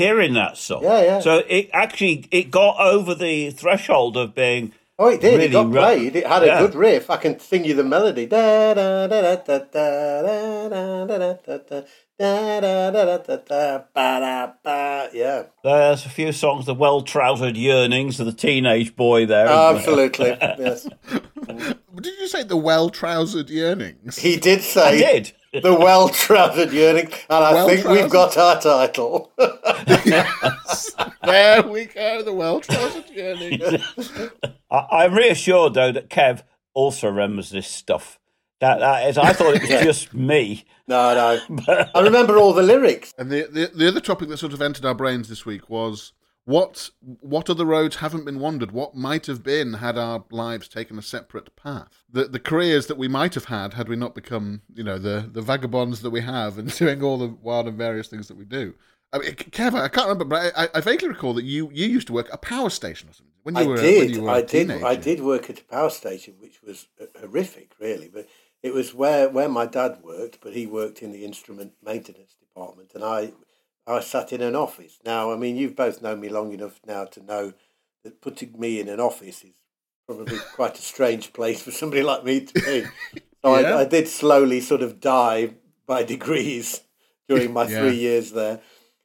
hearing 0.00 0.34
that 0.34 0.56
song. 0.56 0.82
Yeah, 0.82 1.02
yeah. 1.02 1.20
So 1.20 1.42
it 1.48 1.70
actually 1.72 2.26
it 2.30 2.50
got 2.50 2.80
over 2.80 3.14
the 3.14 3.50
threshold 3.50 4.16
of 4.16 4.34
being 4.34 4.72
Oh, 4.98 5.08
it 5.08 5.20
did. 5.20 5.32
really 5.34 5.44
it 5.46 5.52
got 5.52 5.70
played. 5.70 6.16
It 6.16 6.26
had 6.26 6.42
a 6.42 6.46
Yeah. 6.46 6.60
good 6.60 6.74
riff. 6.74 7.08
I 7.10 7.16
can 7.16 7.38
sing 7.38 7.64
you 7.64 7.74
the 7.74 7.84
melody. 7.84 8.26
Da 8.26 8.74
da 8.74 9.06
da 9.06 9.26
yeah. 15.12 15.44
There's 15.64 16.04
a 16.04 16.08
few 16.10 16.32
songs, 16.32 16.66
the 16.66 16.74
well 16.74 17.00
trousered 17.02 17.56
yearnings 17.56 18.20
of 18.20 18.26
the 18.26 18.32
teenage 18.32 18.94
boy 18.94 19.24
there. 19.26 19.48
Absolutely, 19.48 20.30
there? 20.32 20.56
yes. 20.58 20.86
did 21.46 22.18
you 22.20 22.28
say 22.28 22.42
the 22.42 22.56
well 22.56 22.90
trousered 22.90 23.48
yearnings? 23.48 24.18
He 24.18 24.36
did 24.36 24.60
say. 24.60 24.88
I 24.88 24.96
did. 24.98 25.32
The 25.62 25.74
well 25.74 26.08
trousered 26.10 26.72
yearnings, 26.72 27.12
and 27.28 27.44
I 27.44 27.52
well-trousered. 27.54 27.84
think 27.84 28.02
we've 28.02 28.10
got 28.10 28.36
our 28.36 28.60
title. 28.60 29.32
There 31.24 31.62
we 31.64 31.86
go, 31.86 32.22
the 32.22 32.32
well 32.32 32.60
trousered 32.60 33.10
yearnings. 33.10 34.12
I'm 34.70 35.12
reassured, 35.12 35.74
though, 35.74 35.90
that 35.90 36.08
Kev 36.08 36.42
also 36.72 37.08
remembers 37.08 37.50
this 37.50 37.66
stuff. 37.66 38.19
That, 38.60 38.80
that 38.80 39.08
is, 39.08 39.18
I 39.18 39.32
thought 39.32 39.54
it 39.56 39.62
was 39.62 39.70
just 39.84 40.12
me. 40.14 40.64
no, 40.86 41.14
no. 41.48 41.86
I 41.94 42.00
remember 42.00 42.36
all 42.36 42.52
the 42.52 42.62
lyrics. 42.62 43.12
And 43.18 43.30
the, 43.30 43.48
the 43.50 43.70
the 43.74 43.88
other 43.88 44.00
topic 44.00 44.28
that 44.28 44.36
sort 44.36 44.52
of 44.52 44.60
entered 44.62 44.84
our 44.84 44.94
brains 44.94 45.28
this 45.28 45.46
week 45.46 45.68
was 45.70 46.12
what 46.44 46.90
what 47.00 47.48
other 47.48 47.64
roads 47.64 47.96
haven't 47.96 48.24
been 48.24 48.38
wandered? 48.38 48.72
What 48.72 48.94
might 48.94 49.26
have 49.26 49.42
been 49.42 49.74
had 49.74 49.96
our 49.96 50.24
lives 50.30 50.68
taken 50.68 50.98
a 50.98 51.02
separate 51.02 51.54
path? 51.56 52.04
The 52.12 52.24
the 52.24 52.38
careers 52.40 52.86
that 52.88 52.98
we 52.98 53.08
might 53.08 53.34
have 53.34 53.46
had 53.46 53.74
had 53.74 53.88
we 53.88 53.96
not 53.96 54.14
become 54.14 54.62
you 54.74 54.84
know 54.84 54.98
the 54.98 55.28
the 55.32 55.42
vagabonds 55.42 56.02
that 56.02 56.10
we 56.10 56.20
have 56.20 56.58
and 56.58 56.74
doing 56.76 57.02
all 57.02 57.18
the 57.18 57.28
wild 57.28 57.66
and 57.66 57.78
various 57.78 58.08
things 58.08 58.28
that 58.28 58.36
we 58.36 58.44
do. 58.44 58.74
I 59.12 59.18
mean, 59.18 59.32
Kev, 59.32 59.74
I 59.74 59.88
can't 59.88 60.06
remember, 60.06 60.24
but 60.24 60.52
I, 60.56 60.68
I 60.72 60.80
vaguely 60.80 61.08
recall 61.08 61.34
that 61.34 61.42
you, 61.44 61.68
you 61.72 61.88
used 61.88 62.06
to 62.06 62.12
work 62.12 62.28
at 62.28 62.34
a 62.34 62.38
power 62.38 62.70
station 62.70 63.08
or 63.08 63.12
something 63.12 63.34
when 63.42 63.56
you 63.56 63.62
I 63.62 63.66
were 63.66 63.74
when 63.74 63.82
did. 63.82 64.10
you 64.14 64.22
were 64.22 64.28
a 64.28 64.32
I 64.34 64.42
did. 64.42 64.68
teenager. 64.68 64.86
I 64.86 64.94
did 64.94 65.20
work 65.20 65.50
at 65.50 65.58
a 65.58 65.64
power 65.64 65.90
station, 65.90 66.34
which 66.38 66.62
was 66.62 66.86
horrific, 67.20 67.72
really. 67.80 68.08
But 68.08 68.28
it 68.62 68.74
was 68.74 68.94
where 68.94 69.28
where 69.28 69.48
my 69.48 69.66
dad 69.66 69.98
worked, 70.02 70.38
but 70.40 70.54
he 70.54 70.66
worked 70.66 71.02
in 71.02 71.12
the 71.12 71.24
instrument 71.24 71.72
maintenance 71.84 72.34
department, 72.34 72.92
and 72.94 73.04
I 73.04 73.32
I 73.86 74.00
sat 74.00 74.32
in 74.32 74.42
an 74.42 74.54
office. 74.54 74.98
Now, 75.04 75.32
I 75.32 75.36
mean, 75.36 75.56
you've 75.56 75.76
both 75.76 76.02
known 76.02 76.20
me 76.20 76.28
long 76.28 76.52
enough 76.52 76.80
now 76.86 77.04
to 77.06 77.22
know 77.22 77.52
that 78.04 78.20
putting 78.20 78.58
me 78.58 78.80
in 78.80 78.88
an 78.88 79.00
office 79.00 79.42
is 79.42 79.52
probably 80.06 80.38
quite 80.52 80.78
a 80.78 80.82
strange 80.82 81.32
place 81.32 81.62
for 81.62 81.70
somebody 81.70 82.02
like 82.02 82.24
me 82.24 82.40
to 82.40 82.54
be. 82.64 82.86
So 83.44 83.56
Yeah. 83.56 83.76
I, 83.76 83.80
I 83.80 83.84
did 83.84 84.08
slowly 84.08 84.60
sort 84.60 84.82
of 84.82 85.00
die 85.00 85.54
by 85.86 86.02
degrees 86.14 86.82
during 87.28 87.52
my 87.52 87.66
Yeah. 87.66 87.78
three 87.78 87.96
years 87.96 88.32
there. 88.32 88.60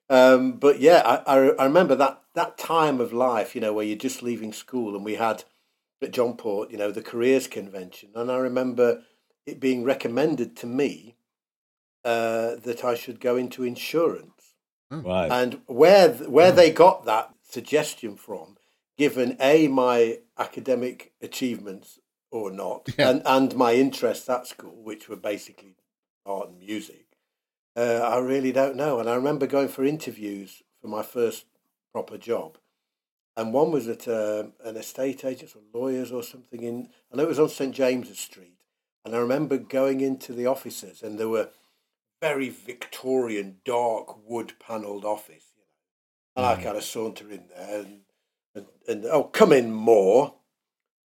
Um, 0.10 0.54
but 0.54 0.80
yeah, 0.80 1.02
I, 1.26 1.36
I, 1.36 1.48
I 1.56 1.64
remember 1.66 1.96
that, 1.96 2.22
that 2.36 2.58
time 2.58 3.02
of 3.02 3.12
life, 3.12 3.56
you 3.56 3.62
know, 3.62 3.74
where 3.74 3.86
you're 3.86 3.98
just 3.98 4.22
leaving 4.22 4.54
school 4.54 4.96
and 4.96 5.04
we 5.04 5.16
had 5.16 5.44
at 6.02 6.12
John 6.12 6.36
Port, 6.38 6.70
you 6.70 6.78
know, 6.78 6.92
the 6.92 7.02
careers 7.02 7.48
convention, 7.48 8.10
and 8.14 8.30
I 8.32 8.38
remember 8.38 9.02
it 9.46 9.60
being 9.60 9.84
recommended 9.84 10.56
to 10.58 10.68
me 10.68 11.16
uh, 12.04 12.56
that 12.64 12.84
I 12.84 12.96
should 12.96 13.20
go 13.20 13.36
into 13.36 13.64
insurance. 13.64 14.54
Right. 14.92 15.32
And 15.32 15.62
where 15.66 16.10
where 16.14 16.52
they 16.52 16.72
got 16.72 17.06
that 17.06 17.34
suggestion 17.50 18.16
from, 18.16 18.58
given 18.98 19.36
a 19.40 19.68
my 19.68 20.20
academic 20.38 21.12
achievements 21.22 22.00
or 22.32 22.52
not, 22.52 22.88
Yeah. 22.98 23.10
and 23.10 23.22
and 23.25 23.56
my 23.56 23.74
interests 23.74 24.30
at 24.30 24.48
school, 24.48 24.84
which 24.84 25.10
were 25.10 25.16
basically 25.16 25.75
art 26.25 26.50
and 26.50 26.60
music, 26.60 27.06
uh, 27.75 28.00
I 28.04 28.20
really 28.20 28.52
don't 28.52 28.75
know. 28.75 29.00
And 29.00 29.10
I 29.10 29.16
remember 29.16 29.48
going 29.48 29.68
for 29.70 29.84
interviews 29.84 30.62
for 30.82 30.88
my 30.88 31.02
first 31.02 31.46
proper 31.92 32.18
job, 32.18 32.58
and 33.36 33.54
one 33.54 33.72
was 33.72 33.88
at 33.88 34.08
um 34.08 34.54
an 34.64 34.78
estate 34.78 35.25
agent 35.25 35.56
or 35.56 35.64
lawyers 35.80 36.12
or 36.12 36.22
something 36.24 36.62
in. 36.62 36.90
I 37.12 37.18
know 37.18 37.24
it 37.24 37.30
was 37.30 37.40
on 37.40 37.50
St 37.50 37.74
James's 37.74 38.20
Street, 38.20 38.60
and 39.06 39.16
I 39.16 39.20
remember 39.20 39.58
going 39.58 40.02
into 40.02 40.34
the 40.34 40.48
offices, 40.48 41.04
and 41.04 41.20
there 41.20 41.30
were 41.30 41.50
very 42.22 42.50
Victorian, 42.50 43.58
dark 43.64 44.28
wood 44.28 44.54
panelled 44.60 45.06
office, 45.06 45.54
you 45.56 45.62
know. 46.42 46.50
And 46.50 46.60
I 46.60 46.64
kind 46.64 46.76
of 46.76 46.84
saunter 46.84 47.30
in 47.30 47.44
there 47.56 47.82
and, 47.82 48.00
and, 48.56 48.66
and 48.88 49.06
oh, 49.06 49.26
come 49.26 49.54
in 49.54 49.72
more, 49.72 50.34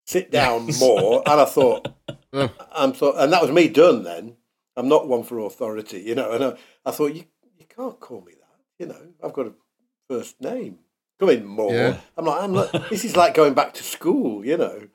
sit 0.06 0.30
down 0.40 0.70
more. 0.78 1.22
And 1.26 1.40
I 1.40 1.44
thought, 1.44 1.88
mm. 2.32 2.52
I'm 2.72 2.92
thought, 2.92 3.16
and 3.18 3.32
that 3.32 3.42
was 3.42 3.50
me 3.50 3.68
done 3.68 4.04
then. 4.04 4.36
I'm 4.76 4.88
not 4.88 5.08
one 5.08 5.24
for 5.24 5.40
authority, 5.40 6.00
you 6.00 6.14
know. 6.14 6.30
And 6.30 6.44
I, 6.44 6.56
I 6.86 6.92
thought, 6.92 7.14
you, 7.14 7.24
you 7.58 7.66
can't 7.66 7.98
call 7.98 8.20
me 8.20 8.34
that, 8.34 8.60
you 8.78 8.86
know. 8.86 9.08
I've 9.24 9.32
got 9.32 9.48
a 9.48 9.52
first 10.08 10.40
name. 10.40 10.78
Come 11.18 11.30
in 11.30 11.44
more. 11.44 11.74
Yeah. 11.74 11.98
I'm 12.16 12.24
like, 12.24 12.42
I'm 12.42 12.52
like, 12.54 12.88
this 12.90 13.04
is 13.04 13.16
like 13.16 13.34
going 13.34 13.52
back 13.54 13.74
to 13.74 13.82
school, 13.82 14.44
you 14.46 14.56
know. 14.56 14.86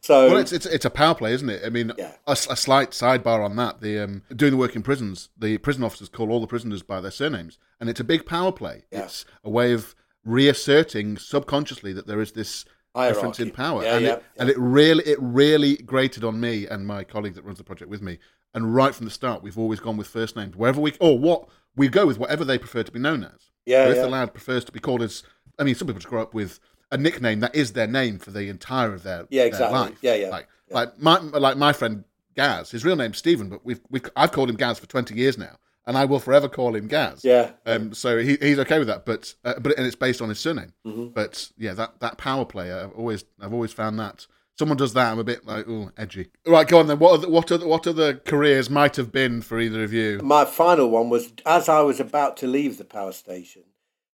So 0.00 0.26
Well, 0.30 0.38
it's, 0.38 0.52
it's 0.52 0.64
it's 0.64 0.84
a 0.86 0.90
power 0.90 1.14
play, 1.14 1.32
isn't 1.34 1.48
it? 1.50 1.62
I 1.64 1.68
mean, 1.68 1.92
Yeah. 1.98 2.12
a, 2.26 2.32
a 2.32 2.56
slight 2.56 2.92
sidebar 2.92 3.44
on 3.44 3.56
that: 3.56 3.80
the 3.82 3.98
um, 4.00 4.22
doing 4.34 4.52
the 4.52 4.56
work 4.56 4.74
in 4.74 4.82
prisons, 4.82 5.28
the 5.36 5.58
prison 5.58 5.84
officers 5.84 6.08
call 6.08 6.30
all 6.32 6.40
the 6.40 6.46
prisoners 6.46 6.82
by 6.82 7.00
their 7.02 7.10
surnames, 7.10 7.58
and 7.78 7.90
it's 7.90 8.00
a 8.00 8.04
big 8.04 8.24
power 8.24 8.52
play. 8.52 8.84
Yeah. 8.90 9.04
It's 9.04 9.26
a 9.44 9.50
way 9.50 9.72
of 9.72 9.94
reasserting 10.24 11.16
subconsciously 11.16 11.92
that 11.94 12.06
there 12.06 12.20
is 12.20 12.32
this 12.32 12.64
difference 12.94 13.40
in 13.40 13.50
power, 13.50 13.82
Yeah, 13.82 13.96
and 13.96 14.04
yeah, 14.06 14.12
it 14.14 14.24
and 14.38 14.48
it 14.50 14.58
really 14.58 15.04
it 15.04 15.18
really 15.20 15.76
grated 15.76 16.24
on 16.24 16.40
me 16.40 16.66
and 16.66 16.86
my 16.86 17.04
colleague 17.04 17.34
that 17.34 17.44
runs 17.44 17.58
the 17.58 17.64
project 17.64 17.90
with 17.90 18.00
me. 18.02 18.18
And 18.54 18.74
right 18.74 18.94
from 18.94 19.04
the 19.04 19.10
start, 19.10 19.42
we've 19.42 19.58
always 19.58 19.80
gone 19.80 19.98
with 19.98 20.06
first 20.06 20.34
names 20.36 20.56
wherever 20.56 20.80
we 20.80 20.94
or 21.00 21.18
what 21.18 21.48
we 21.74 21.88
go 21.88 22.06
with 22.06 22.18
whatever 22.18 22.44
they 22.44 22.56
prefer 22.58 22.82
to 22.82 22.92
be 22.92 22.98
known 22.98 23.22
as. 23.24 23.50
Yeah, 23.66 23.84
So 23.86 23.90
if 23.90 23.96
the 23.96 24.08
lad 24.08 24.32
prefers 24.32 24.64
to 24.64 24.72
be 24.72 24.78
called 24.78 25.02
as, 25.02 25.22
I 25.58 25.64
mean, 25.64 25.74
some 25.74 25.86
people 25.88 26.00
just 26.00 26.08
grow 26.10 26.22
up 26.22 26.34
with 26.34 26.60
a 26.92 26.96
nickname 26.98 27.40
that 27.40 27.54
is 27.54 27.72
their 27.72 27.86
name 27.86 28.18
for 28.18 28.30
the 28.30 28.48
entire 28.48 28.92
of 28.94 29.02
their, 29.02 29.26
Yeah, 29.30 29.42
their 29.42 29.46
exactly. 29.48 29.78
life. 29.78 29.98
Yeah, 30.02 30.14
yeah, 30.14 30.28
Like, 30.28 30.48
yeah. 30.68 30.74
like 30.74 30.98
my 31.00 31.18
like 31.18 31.56
my 31.56 31.72
friend 31.72 32.04
Gaz. 32.34 32.70
His 32.70 32.84
real 32.84 32.96
name's 32.96 33.18
Stephen, 33.18 33.48
but 33.48 33.64
we've, 33.64 33.80
we've 33.90 34.08
I've 34.14 34.32
called 34.32 34.50
him 34.50 34.56
Gaz 34.56 34.78
for 34.78 34.86
twenty 34.86 35.14
years 35.14 35.38
now, 35.38 35.56
and 35.86 35.96
I 35.96 36.04
will 36.04 36.20
forever 36.20 36.48
call 36.48 36.74
him 36.76 36.86
Gaz. 36.86 37.24
yeah. 37.24 37.52
Um, 37.64 37.94
so 37.94 38.18
he, 38.18 38.36
he's 38.40 38.58
okay 38.60 38.78
with 38.78 38.88
that, 38.88 39.06
but 39.06 39.34
uh, 39.44 39.54
but 39.58 39.76
and 39.78 39.86
it's 39.86 39.96
based 39.96 40.20
on 40.20 40.28
his 40.28 40.38
surname. 40.38 40.72
Mhm. 40.86 41.14
But 41.14 41.50
yeah, 41.56 41.72
that, 41.74 41.98
that 42.00 42.18
power 42.18 42.44
play, 42.44 42.70
I've 42.72 42.92
always 42.92 43.24
I've 43.40 43.54
always 43.54 43.72
found 43.72 43.98
that 44.00 44.26
someone 44.58 44.76
does 44.78 44.92
that, 44.94 45.10
I'm 45.12 45.18
a 45.18 45.24
bit 45.24 45.46
like 45.46 45.66
oh 45.68 45.90
edgy. 45.96 46.28
Right, 46.46 46.68
go 46.68 46.78
on 46.78 46.86
then. 46.88 46.98
What 46.98 47.12
are 47.12 47.18
the, 47.18 47.28
what 47.30 47.50
are 47.50 47.56
the, 47.58 47.66
what 47.66 47.86
other 47.86 48.14
careers 48.14 48.68
might 48.70 48.96
have 48.96 49.10
been 49.12 49.40
for 49.42 49.58
either 49.58 49.82
of 49.82 49.92
you? 49.94 50.20
My 50.22 50.44
final 50.44 50.90
one 50.90 51.08
was 51.10 51.32
as 51.46 51.68
I 51.70 51.80
was 51.80 52.00
about 52.00 52.36
to 52.38 52.46
leave 52.46 52.76
the 52.78 52.84
power 52.84 53.12
station, 53.12 53.62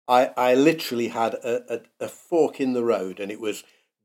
I, 0.08 0.30
I 0.36 0.54
literally 0.54 1.08
had 1.08 1.34
a, 1.34 1.74
a, 1.74 1.80
a 2.00 2.08
fork 2.08 2.60
in 2.60 2.72
the 2.72 2.84
road, 2.84 3.20
and 3.20 3.30
it 3.30 3.40
was 3.40 3.64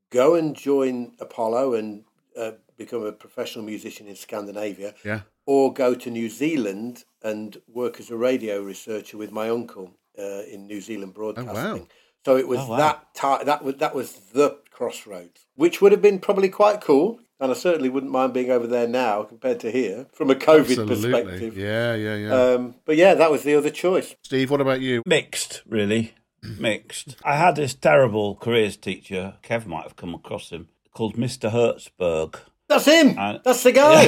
go 0.10 0.36
and 0.36 0.56
join 0.56 1.14
Apollo 1.20 1.74
and 1.74 2.04
uh, 2.38 2.52
become 2.78 3.04
a 3.04 3.12
professional 3.12 3.66
musician 3.66 4.08
in 4.08 4.16
Scandinavia, 4.16 4.94
Yeah, 5.04 5.22
or 5.46 5.74
go 5.74 5.96
to 5.96 6.10
New 6.12 6.30
Zealand 6.30 7.04
and 7.24 7.58
work 7.68 8.00
as 8.00 8.10
a 8.12 8.18
radio 8.18 8.62
researcher 8.62 9.18
with 9.18 9.32
my 9.32 9.50
uncle 9.50 9.98
uh, 10.18 10.44
in 10.52 10.68
New 10.68 10.82
Zealand 10.82 11.14
broadcasting. 11.14 11.88
So 12.26 12.38
it 12.38 12.48
was 12.48 12.60
Oh, 12.60 12.70
wow. 12.72 12.78
that 12.78 13.14
ti 13.14 13.46
that 13.46 13.64
was 13.64 13.76
that 13.76 13.96
was 13.96 14.14
the 14.34 14.60
crossroads, 14.70 15.46
which 15.56 15.82
would 15.82 15.92
have 15.92 16.02
been 16.02 16.20
probably 16.20 16.50
quite 16.50 16.82
cool. 16.82 17.20
And 17.40 17.52
I 17.52 17.56
certainly 17.56 17.90
wouldn't 17.90 18.12
mind 18.12 18.34
being 18.34 18.50
over 18.50 18.66
there 18.66 18.88
now 18.88 19.24
compared 19.24 19.60
to 19.60 19.72
here 19.72 20.08
from 20.14 20.32
a 20.32 20.36
COVID 20.36 20.60
absolutely. 20.60 21.12
perspective. 21.12 21.58
Yeah, 21.58 21.94
yeah, 21.94 22.16
yeah. 22.16 22.34
Um, 22.34 22.76
but 22.86 22.96
yeah, 22.96 23.14
that 23.14 23.30
was 23.30 23.44
the 23.44 23.54
other 23.56 23.70
choice. 23.70 24.16
Steve, 24.24 24.50
what 24.50 24.62
about 24.62 24.82
you? 24.82 25.04
Mixed, 25.06 25.62
really. 25.68 26.16
Mixed. 26.60 27.16
I 27.24 27.36
had 27.36 27.56
this 27.56 27.76
terrible 27.76 28.36
careers 28.36 28.76
teacher, 28.76 29.36
Kev 29.44 29.68
might 29.68 29.84
have 29.84 29.96
come 29.96 30.16
across 30.16 30.50
him, 30.50 30.70
called 30.94 31.16
Mr. 31.16 31.52
Hertzberg. 31.52 32.40
That's 32.68 32.86
him. 32.86 33.18
And- 33.18 33.40
That's 33.44 33.64
the 33.64 33.72
guy. 33.72 34.06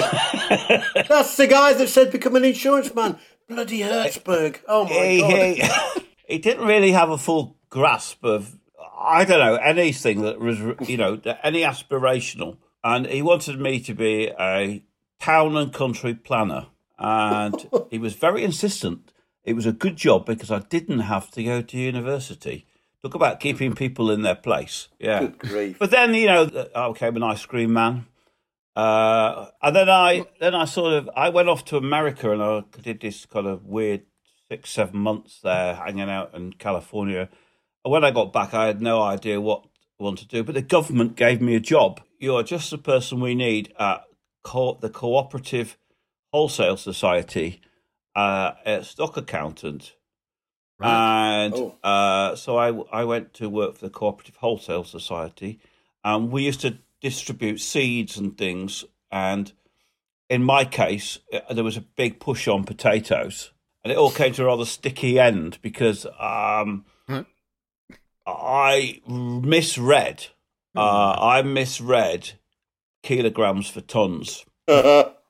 That's 1.07 1.37
the 1.37 1.47
guy 1.47 1.73
that 1.73 1.87
said 1.87 2.11
become 2.11 2.35
an 2.35 2.45
insurance 2.45 2.93
man. 2.93 3.19
Bloody 3.47 3.79
Hertzberg. 3.79 4.59
Oh 4.67 4.85
my 4.85 5.07
he, 5.07 5.21
god. 5.21 5.31
he, 5.31 6.07
he 6.35 6.37
didn't 6.39 6.65
really 6.65 6.91
have 6.91 7.09
a 7.09 7.17
full 7.17 7.57
grasp 7.69 8.23
of 8.23 8.55
I 9.01 9.25
don't 9.25 9.39
know 9.39 9.55
anything 9.55 10.21
that 10.23 10.39
was 10.39 10.59
you 10.87 10.97
know 10.97 11.19
any 11.41 11.61
aspirational, 11.61 12.57
and 12.83 13.05
he 13.07 13.21
wanted 13.21 13.59
me 13.59 13.79
to 13.81 13.93
be 13.93 14.31
a 14.39 14.83
town 15.19 15.55
and 15.57 15.73
country 15.73 16.13
planner, 16.13 16.67
and 16.97 17.69
he 17.91 17.97
was 17.97 18.13
very 18.15 18.43
insistent. 18.43 19.13
It 19.43 19.53
was 19.53 19.65
a 19.65 19.71
good 19.71 19.95
job 19.95 20.25
because 20.25 20.51
I 20.51 20.59
didn't 20.59 20.99
have 20.99 21.31
to 21.31 21.43
go 21.43 21.61
to 21.61 21.77
university. 21.77 22.65
Talk 23.01 23.15
about 23.15 23.39
keeping 23.39 23.73
people 23.73 24.11
in 24.11 24.23
their 24.23 24.35
place. 24.35 24.89
Yeah. 24.99 25.21
Good 25.21 25.39
grief. 25.39 25.79
But 25.79 25.91
then 25.91 26.13
you 26.13 26.27
know, 26.27 26.67
I 26.75 26.91
became 26.91 27.15
an 27.15 27.23
ice 27.23 27.45
cream 27.45 27.73
man, 27.73 28.07
uh, 28.75 29.47
and 29.61 29.75
then 29.75 29.89
I 29.89 30.25
then 30.39 30.55
I 30.55 30.65
sort 30.65 30.93
of 30.93 31.09
I 31.15 31.29
went 31.29 31.49
off 31.49 31.65
to 31.65 31.77
America 31.77 32.31
and 32.31 32.41
I 32.43 32.63
did 32.81 33.01
this 33.01 33.25
kind 33.25 33.47
of 33.47 33.65
weird 33.65 34.03
six 34.49 34.69
seven 34.71 34.99
months 34.99 35.39
there, 35.41 35.75
hanging 35.75 36.09
out 36.09 36.33
in 36.33 36.53
California. 36.53 37.29
And 37.83 37.91
when 37.91 38.03
I 38.03 38.11
got 38.11 38.33
back, 38.33 38.53
I 38.53 38.67
had 38.67 38.81
no 38.81 39.01
idea 39.01 39.39
what 39.39 39.65
I 39.99 40.03
wanted 40.03 40.29
to 40.29 40.37
do. 40.37 40.43
But 40.43 40.55
the 40.55 40.61
government 40.61 41.15
gave 41.15 41.41
me 41.41 41.55
a 41.55 41.59
job. 41.59 42.01
You 42.19 42.35
are 42.35 42.43
just 42.43 42.71
the 42.71 42.77
person 42.77 43.19
we 43.19 43.35
need 43.35 43.73
at 43.77 44.03
co- 44.43 44.77
the 44.79 44.89
Cooperative 44.89 45.77
Wholesale 46.31 46.77
Society, 46.77 47.61
uh, 48.15 48.51
a 48.65 48.83
stock 48.83 49.17
accountant. 49.17 49.95
Right. 50.79 51.45
And 51.45 51.53
Oh. 51.53 51.75
uh, 51.83 52.35
so 52.35 52.57
I, 52.57 53.01
I 53.01 53.03
went 53.03 53.33
to 53.35 53.49
work 53.49 53.75
for 53.75 53.85
the 53.85 53.89
Cooperative 53.91 54.37
Wholesale 54.37 54.85
Society, 54.85 55.59
and 56.03 56.31
we 56.31 56.45
used 56.45 56.61
to 56.61 56.77
distribute 57.01 57.59
seeds 57.59 58.17
and 58.17 58.37
things. 58.37 58.85
And 59.11 59.51
in 60.29 60.43
my 60.43 60.63
case, 60.63 61.19
uh, 61.33 61.53
there 61.53 61.63
was 61.63 61.75
a 61.77 61.81
big 61.81 62.19
push 62.19 62.47
on 62.47 62.63
potatoes, 62.63 63.51
and 63.83 63.91
it 63.91 63.97
all 63.97 64.11
came 64.11 64.31
to 64.33 64.43
a 64.43 64.45
rather 64.45 64.65
sticky 64.65 65.19
end 65.19 65.57
because 65.61 66.05
um. 66.19 66.85
I 68.37 69.01
misread. 69.07 70.27
Uh, 70.75 71.15
I 71.19 71.41
misread 71.41 72.31
kilograms 73.03 73.69
for 73.69 73.81
tons 73.81 74.45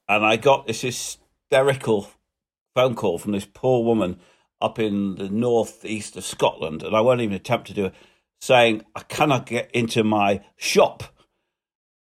and 0.10 0.26
I 0.26 0.36
got 0.36 0.68
this 0.68 0.82
hysterical 0.82 2.10
phone 2.76 2.96
call 2.96 3.18
from 3.18 3.32
this 3.32 3.48
poor 3.52 3.84
woman 3.84 4.20
up 4.62 4.80
in 4.80 5.16
the 5.16 5.30
northeast 5.30 6.18
of 6.18 6.26
Scotland, 6.26 6.84
and 6.84 6.96
I 6.96 7.02
won't 7.02 7.22
even 7.22 7.36
attempt 7.36 7.68
to 7.68 7.74
do 7.74 7.86
it, 7.86 7.94
saying 8.42 8.84
I 8.96 9.02
cannot 9.02 9.46
get 9.46 9.72
into 9.72 10.04
my 10.04 10.42
shop 10.58 11.04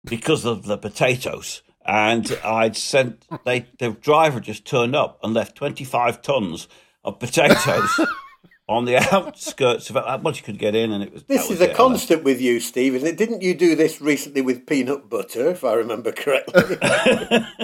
because 0.05 0.45
of 0.45 0.65
the 0.65 0.77
potatoes. 0.77 1.63
And 1.87 2.39
I'd 2.43 2.75
sent 2.75 3.25
they 3.43 3.67
the 3.77 3.91
driver 3.91 4.39
just 4.39 4.65
turned 4.65 4.95
up 4.95 5.19
and 5.21 5.33
left 5.33 5.55
twenty 5.55 5.83
five 5.83 6.21
tons 6.21 6.67
of 7.03 7.19
potatoes 7.19 7.99
on 8.67 8.85
the 8.85 8.97
outskirts 9.13 9.89
of 9.89 9.95
it. 9.95 10.03
Well, 10.05 10.33
you 10.33 10.41
could 10.41 10.57
get 10.57 10.75
in, 10.75 10.91
and 10.91 11.03
it 11.03 11.13
was 11.13 11.23
This 11.23 11.45
is 11.45 11.49
was 11.49 11.61
a 11.61 11.71
it. 11.71 11.75
Constant 11.75 12.23
with 12.23 12.41
you, 12.41 12.59
Steve, 12.59 12.95
isn't 12.95 13.07
it? 13.07 13.17
Didn't 13.17 13.41
you 13.41 13.53
do 13.53 13.75
this 13.75 14.01
recently 14.01 14.41
with 14.41 14.65
peanut 14.65 15.09
butter, 15.09 15.49
if 15.49 15.63
I 15.63 15.73
remember 15.73 16.11
correctly? 16.11 16.77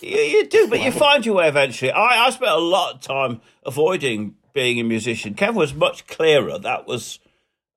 You, 0.00 0.18
you 0.18 0.46
do, 0.46 0.68
but 0.68 0.82
you 0.82 0.92
find 0.92 1.24
your 1.24 1.36
way 1.36 1.48
eventually. 1.48 1.90
I, 1.90 2.26
I 2.26 2.30
spent 2.30 2.50
a 2.50 2.58
lot 2.58 2.94
of 2.94 3.00
time 3.00 3.40
avoiding 3.64 4.34
being 4.52 4.78
a 4.78 4.84
musician. 4.84 5.34
Kev 5.34 5.54
was 5.54 5.72
much 5.74 6.06
clearer. 6.06 6.58
That 6.58 6.86
was, 6.86 7.20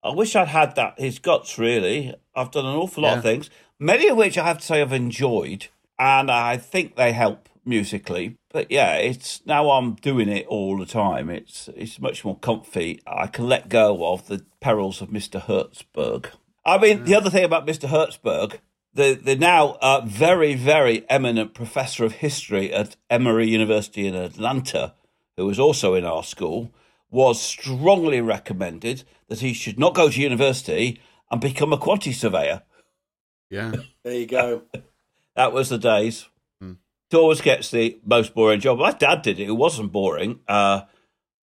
I 0.04 0.10
wish 0.14 0.36
I'd 0.36 0.50
had 0.50 0.76
that. 0.76 1.00
His 1.00 1.20
guts, 1.20 1.58
really. 1.58 2.14
I've 2.36 2.52
done 2.52 2.66
an 2.66 2.76
awful 2.76 3.04
lot 3.04 3.18
of 3.18 3.24
things, 3.24 3.50
many 3.80 4.08
of 4.10 4.18
which 4.18 4.38
I 4.38 4.46
have 4.46 4.60
to 4.60 4.66
say 4.66 4.82
I've 4.82 4.94
enjoyed, 4.94 5.68
and 5.98 6.30
I 6.30 6.58
think 6.58 6.96
they 6.96 7.14
help 7.14 7.48
musically. 7.68 8.38
But 8.52 8.72
yeah, 8.72 8.96
it's 8.96 9.46
now 9.46 9.72
I'm 9.72 9.96
doing 9.96 10.30
it 10.30 10.48
all 10.48 10.78
the 10.78 10.86
time. 10.86 11.30
It's 11.30 11.70
it's 11.76 12.00
much 12.00 12.24
more 12.26 12.38
comfy. 12.38 13.02
I 13.06 13.28
can 13.28 13.48
let 13.48 13.70
go 13.70 14.12
of 14.12 14.28
the 14.28 14.46
perils 14.62 15.02
of 15.02 15.10
Mr. 15.10 15.42
Hertzberg. 15.42 16.32
I 16.66 16.78
mean, 16.78 17.06
the 17.06 17.16
other 17.16 17.30
thing 17.30 17.44
about 17.44 17.68
Mr. 17.68 17.88
Hertzberg 17.90 18.60
the 18.98 19.14
the 19.14 19.36
now 19.36 19.78
uh, 19.82 20.02
very 20.06 20.56
very 20.56 21.06
eminent 21.10 21.54
professor 21.54 22.04
of 22.04 22.14
history 22.14 22.74
at 22.74 22.98
Emory 23.10 23.48
University 23.48 24.08
in 24.08 24.16
Atlanta, 24.16 24.96
who 25.38 25.46
was 25.46 25.60
also 25.60 25.94
in 25.94 26.04
our 26.04 26.24
school, 26.24 26.72
was 27.10 27.42
strongly 27.42 28.20
recommended 28.20 29.04
that 29.30 29.40
he 29.40 29.54
should 29.54 29.80
not 29.80 29.94
go 29.94 30.10
to 30.10 30.22
university 30.22 31.00
and 31.32 31.40
become 31.40 31.72
a 31.72 31.78
quantity 31.78 32.12
surveyor. 32.12 32.64
Yeah. 33.50 33.74
There 34.04 34.14
you 34.14 34.28
go. 34.28 34.64
That 35.36 35.54
was 35.54 35.70
the 35.70 35.78
days. 35.78 36.28
It 37.10 37.16
always 37.16 37.42
gets 37.42 37.72
the 37.72 38.00
most 38.06 38.36
boring 38.36 38.60
job. 38.60 38.80
My 38.80 38.92
dad 38.92 39.22
did 39.22 39.40
it. 39.40 39.48
It 39.48 39.54
wasn't 39.54 39.92
boring. 39.92 40.40
Uh, 40.48 40.82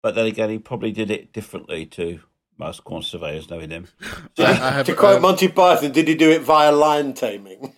but 0.02 0.16
then 0.16 0.26
again, 0.26 0.50
he 0.50 0.58
probably 0.58 0.90
did 0.90 1.10
it 1.10 1.32
differently 1.32 1.86
to 1.86 2.20
most 2.58 2.84
corn 2.84 3.02
surveyors, 3.02 3.48
knowing 3.48 3.70
him. 3.70 3.88
I, 4.38 4.42
I 4.44 4.70
have, 4.70 4.86
to 4.86 4.94
quote 4.94 5.16
um, 5.16 5.22
Monty 5.22 5.48
Python, 5.48 5.92
did 5.92 6.08
he 6.08 6.14
do 6.14 6.30
it 6.30 6.42
via 6.42 6.72
lion 6.72 7.14
taming? 7.14 7.74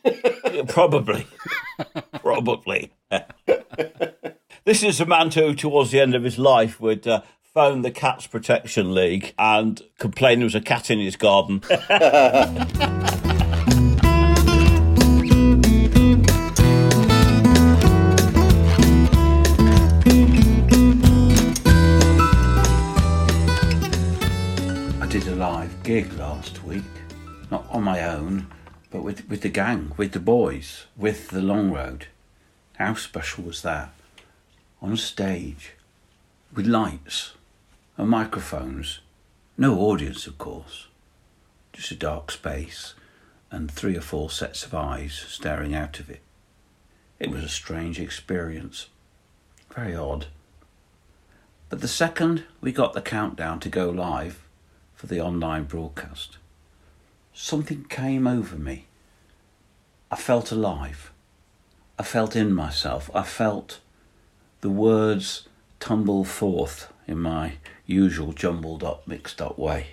Probably. 0.68 1.26
Probably. 2.20 2.92
this 4.64 4.82
is 4.82 5.00
a 5.00 5.06
man 5.06 5.30
who, 5.30 5.54
towards 5.54 5.90
the 5.90 6.00
end 6.00 6.14
of 6.14 6.24
his 6.24 6.38
life, 6.38 6.80
would 6.80 7.06
uh, 7.06 7.22
phone 7.42 7.82
the 7.82 7.90
Cats 7.90 8.26
Protection 8.26 8.94
League 8.94 9.34
and 9.38 9.82
complain 9.98 10.38
there 10.38 10.46
was 10.46 10.54
a 10.54 10.60
cat 10.60 10.90
in 10.90 10.98
his 10.98 11.16
garden. 11.16 11.62
Gig 25.84 26.14
last 26.14 26.64
week, 26.64 26.82
not 27.50 27.66
on 27.68 27.82
my 27.82 28.02
own, 28.02 28.46
but 28.90 29.02
with, 29.02 29.28
with 29.28 29.42
the 29.42 29.50
gang, 29.50 29.92
with 29.98 30.12
the 30.12 30.18
boys, 30.18 30.86
with 30.96 31.28
the 31.28 31.42
Long 31.42 31.70
Road. 31.70 32.06
How 32.78 32.94
special 32.94 33.44
was 33.44 33.60
that? 33.60 33.92
On 34.80 34.96
stage, 34.96 35.72
with 36.54 36.66
lights 36.66 37.34
and 37.98 38.08
microphones, 38.08 39.00
no 39.58 39.78
audience, 39.78 40.26
of 40.26 40.38
course, 40.38 40.86
just 41.74 41.90
a 41.90 41.96
dark 41.96 42.30
space 42.30 42.94
and 43.50 43.70
three 43.70 43.94
or 43.94 44.00
four 44.00 44.30
sets 44.30 44.64
of 44.64 44.72
eyes 44.72 45.26
staring 45.28 45.74
out 45.74 46.00
of 46.00 46.08
it. 46.08 46.22
It 47.20 47.30
was 47.30 47.44
a 47.44 47.48
strange 47.48 48.00
experience, 48.00 48.88
very 49.74 49.94
odd. 49.94 50.28
But 51.68 51.82
the 51.82 51.88
second 51.88 52.44
we 52.62 52.72
got 52.72 52.94
the 52.94 53.02
countdown 53.02 53.60
to 53.60 53.68
go 53.68 53.90
live 53.90 54.43
for 55.04 55.14
the 55.14 55.20
online 55.20 55.64
broadcast, 55.64 56.38
something 57.34 57.84
came 57.90 58.26
over 58.26 58.56
me. 58.56 58.86
I 60.10 60.16
felt 60.16 60.50
alive. 60.50 61.12
I 61.98 62.02
felt 62.02 62.34
in 62.34 62.54
myself. 62.54 63.10
I 63.14 63.22
felt 63.22 63.80
the 64.62 64.70
words 64.70 65.46
tumble 65.78 66.24
forth 66.24 66.90
in 67.06 67.18
my 67.18 67.54
usual 67.84 68.32
jumbled 68.32 68.82
up, 68.82 69.06
mixed 69.06 69.42
up 69.42 69.58
way. 69.58 69.88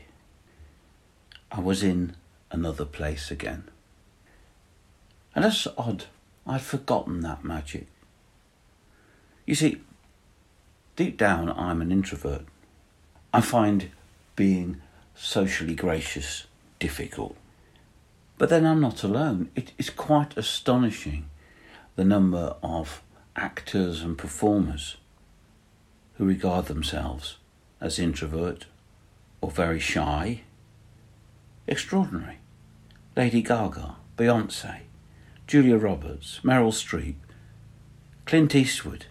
I 1.51 1.59
was 1.59 1.83
in 1.83 2.15
another 2.49 2.85
place 2.85 3.29
again. 3.29 3.65
And 5.35 5.43
that's 5.43 5.67
odd. 5.77 6.05
I'd 6.47 6.61
forgotten 6.61 7.19
that 7.19 7.43
magic. 7.43 7.87
You 9.45 9.55
see, 9.55 9.81
deep 10.95 11.17
down, 11.17 11.49
I'm 11.49 11.81
an 11.81 11.91
introvert. 11.91 12.45
I 13.33 13.41
find 13.41 13.89
being 14.37 14.81
socially 15.15 15.75
gracious 15.75 16.47
difficult. 16.79 17.35
But 18.37 18.49
then 18.49 18.65
I'm 18.65 18.81
not 18.81 19.03
alone. 19.03 19.49
It 19.55 19.71
is 19.77 19.89
quite 19.89 20.35
astonishing 20.35 21.29
the 21.95 22.03
number 22.03 22.55
of 22.63 23.01
actors 23.35 24.01
and 24.01 24.17
performers 24.17 24.97
who 26.15 26.25
regard 26.25 26.65
themselves 26.65 27.37
as 27.79 27.99
introvert 27.99 28.65
or 29.41 29.51
very 29.51 29.79
shy. 29.79 30.41
Extraordinary. 31.67 32.37
Lady 33.15 33.41
Gaga, 33.41 33.95
Beyonce, 34.17 34.81
Julia 35.47 35.77
Roberts, 35.77 36.39
Meryl 36.43 36.71
Streep, 36.71 37.15
Clint 38.25 38.55
Eastwood, 38.55 39.05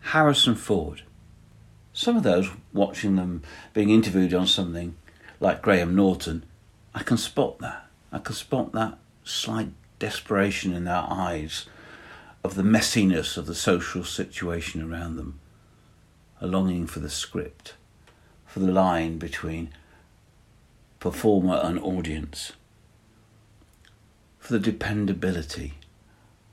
Harrison 0.00 0.54
Ford. 0.54 1.02
Some 1.92 2.16
of 2.16 2.22
those 2.22 2.50
watching 2.72 3.16
them 3.16 3.42
being 3.74 3.90
interviewed 3.90 4.32
on 4.32 4.46
something 4.46 4.94
like 5.40 5.62
Graham 5.62 5.96
Norton, 5.96 6.44
I 6.94 7.02
can 7.02 7.16
spot 7.16 7.58
that. 7.58 7.86
I 8.12 8.18
can 8.18 8.34
spot 8.34 8.72
that 8.72 8.98
slight 9.24 9.70
desperation 9.98 10.74
in 10.74 10.84
their 10.84 11.04
eyes 11.08 11.66
of 12.44 12.54
the 12.54 12.62
messiness 12.62 13.36
of 13.36 13.46
the 13.46 13.54
social 13.54 14.04
situation 14.04 14.82
around 14.82 15.16
them, 15.16 15.40
a 16.40 16.46
longing 16.46 16.86
for 16.86 17.00
the 17.00 17.10
script, 17.10 17.74
for 18.46 18.60
the 18.60 18.72
line 18.72 19.18
between 19.18 19.70
performer 20.98 21.60
and 21.62 21.78
audience, 21.78 22.52
for 24.38 24.52
the 24.52 24.58
dependability 24.58 25.74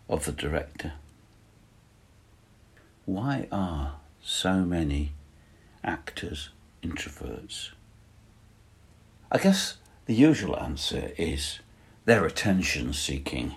of 0.10 0.26
the 0.26 0.32
director. 0.32 0.94
Why 3.06 3.48
are 3.52 3.96
so 4.22 4.64
many 4.64 5.14
actors 5.84 6.50
introverts? 6.84 7.72
I 9.30 9.38
guess 9.40 9.78
the 10.06 10.16
usual 10.16 10.58
answer 10.58 11.12
is 11.18 11.60
they're 12.06 12.26
attention 12.26 12.94
seeking. 12.94 13.56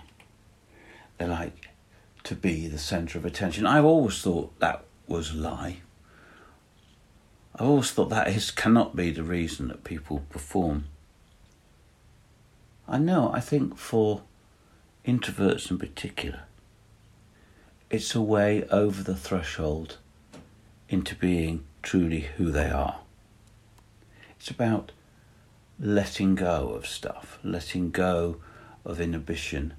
They 1.17 1.25
like 1.25 1.69
to 2.23 2.35
be 2.35 2.67
the 2.67 2.77
centre 2.77 3.17
of 3.17 3.25
attention. 3.25 3.65
I've 3.65 3.85
always 3.85 4.21
thought 4.21 4.59
that 4.59 4.83
was 5.07 5.31
a 5.31 5.37
lie. 5.37 5.77
I've 7.55 7.67
always 7.67 7.91
thought 7.91 8.09
that 8.09 8.27
is 8.27 8.51
cannot 8.51 8.97
be 8.97 9.11
the 9.11 9.23
reason 9.23 9.69
that 9.69 9.85
people 9.85 10.23
perform. 10.29 10.85
I 12.85 12.97
know, 12.97 13.31
I 13.33 13.39
think 13.39 13.77
for 13.77 14.23
introverts 15.05 15.71
in 15.71 15.77
particular, 15.77 16.41
it's 17.89 18.13
a 18.13 18.21
way 18.21 18.65
over 18.65 19.03
the 19.03 19.15
threshold 19.15 19.97
into 20.89 21.15
being 21.15 21.63
truly 21.81 22.27
who 22.37 22.51
they 22.51 22.69
are. 22.69 22.99
It's 24.37 24.49
about 24.49 24.91
letting 25.83 26.35
go 26.35 26.69
of 26.69 26.85
stuff, 26.85 27.39
letting 27.43 27.89
go 27.89 28.37
of 28.85 29.01
inhibition, 29.01 29.73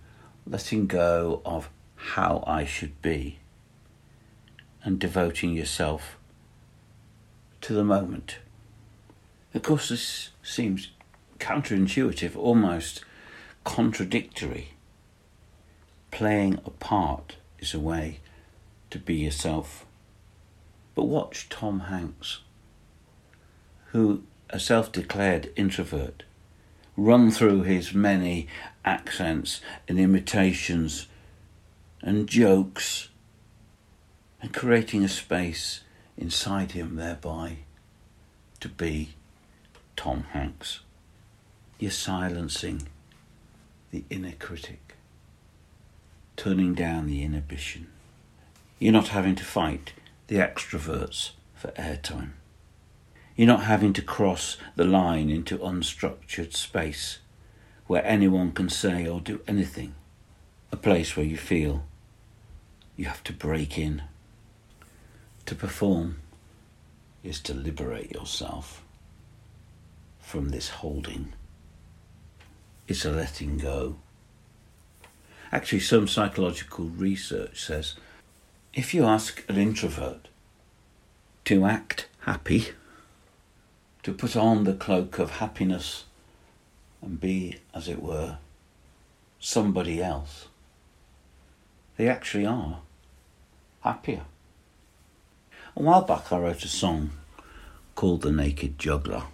letting 0.44 0.88
go 0.88 1.40
of 1.44 1.70
how 1.94 2.42
I 2.44 2.64
should 2.64 3.00
be, 3.00 3.38
and 4.82 4.98
devoting 4.98 5.54
yourself 5.54 6.18
to 7.60 7.72
the 7.72 7.84
moment. 7.84 8.38
Of 9.54 9.62
course, 9.62 9.90
this 9.90 10.30
seems 10.42 10.90
counterintuitive, 11.38 12.36
almost 12.36 13.04
contradictory. 13.62 14.70
Playing 16.10 16.58
a 16.66 16.70
part 16.70 17.36
is 17.60 17.74
a 17.74 17.80
way 17.80 18.18
to 18.90 18.98
be 18.98 19.14
yourself. 19.14 19.86
But 20.96 21.04
watch 21.04 21.48
Tom 21.48 21.80
Hanks, 21.80 22.40
who, 23.92 24.24
a 24.52 24.60
self 24.60 24.92
declared 24.92 25.50
introvert, 25.56 26.24
run 26.96 27.30
through 27.30 27.62
his 27.62 27.94
many 27.94 28.46
accents 28.84 29.60
and 29.88 29.98
imitations 29.98 31.06
and 32.02 32.28
jokes 32.28 33.08
and 34.42 34.52
creating 34.52 35.02
a 35.02 35.08
space 35.08 35.80
inside 36.18 36.72
him 36.72 36.96
thereby 36.96 37.58
to 38.60 38.68
be 38.68 39.14
Tom 39.96 40.24
Hanks. 40.32 40.80
You're 41.78 41.90
silencing 41.90 42.88
the 43.90 44.04
inner 44.10 44.32
critic, 44.32 44.96
turning 46.36 46.74
down 46.74 47.06
the 47.06 47.22
inhibition. 47.22 47.88
You're 48.78 48.92
not 48.92 49.08
having 49.08 49.34
to 49.36 49.44
fight 49.44 49.92
the 50.26 50.36
extroverts 50.36 51.30
for 51.54 51.68
airtime. 51.72 52.32
You're 53.36 53.48
not 53.48 53.64
having 53.64 53.92
to 53.94 54.02
cross 54.02 54.56
the 54.76 54.84
line 54.84 55.30
into 55.30 55.58
unstructured 55.58 56.54
space 56.54 57.18
where 57.86 58.04
anyone 58.06 58.52
can 58.52 58.68
say 58.68 59.06
or 59.06 59.20
do 59.20 59.40
anything, 59.48 59.94
a 60.70 60.76
place 60.76 61.16
where 61.16 61.26
you 61.26 61.36
feel 61.36 61.84
you 62.96 63.06
have 63.06 63.24
to 63.24 63.32
break 63.32 63.78
in. 63.78 64.02
To 65.46 65.54
perform 65.54 66.18
is 67.22 67.40
to 67.40 67.54
liberate 67.54 68.12
yourself 68.12 68.82
from 70.20 70.50
this 70.50 70.68
holding. 70.68 71.32
It's 72.86 73.04
a 73.04 73.10
letting 73.10 73.58
go. 73.58 73.96
Actually, 75.50 75.80
some 75.80 76.08
psychological 76.08 76.86
research 76.86 77.62
says 77.64 77.94
if 78.72 78.94
you 78.94 79.04
ask 79.04 79.44
an 79.48 79.58
introvert 79.58 80.28
to 81.44 81.64
act 81.66 82.08
happy, 82.20 82.68
to 84.02 84.12
put 84.12 84.36
on 84.36 84.64
the 84.64 84.74
cloak 84.74 85.18
of 85.18 85.32
happiness 85.32 86.04
and 87.00 87.20
be, 87.20 87.58
as 87.74 87.88
it 87.88 88.02
were, 88.02 88.38
somebody 89.38 90.02
else, 90.02 90.48
they 91.96 92.08
actually 92.08 92.46
are 92.46 92.80
happier. 93.82 94.22
A 95.76 95.82
while 95.82 96.02
back, 96.02 96.32
I 96.32 96.38
wrote 96.38 96.64
a 96.64 96.68
song 96.68 97.10
called 97.94 98.22
The 98.22 98.32
Naked 98.32 98.78
Juggler. 98.78 99.24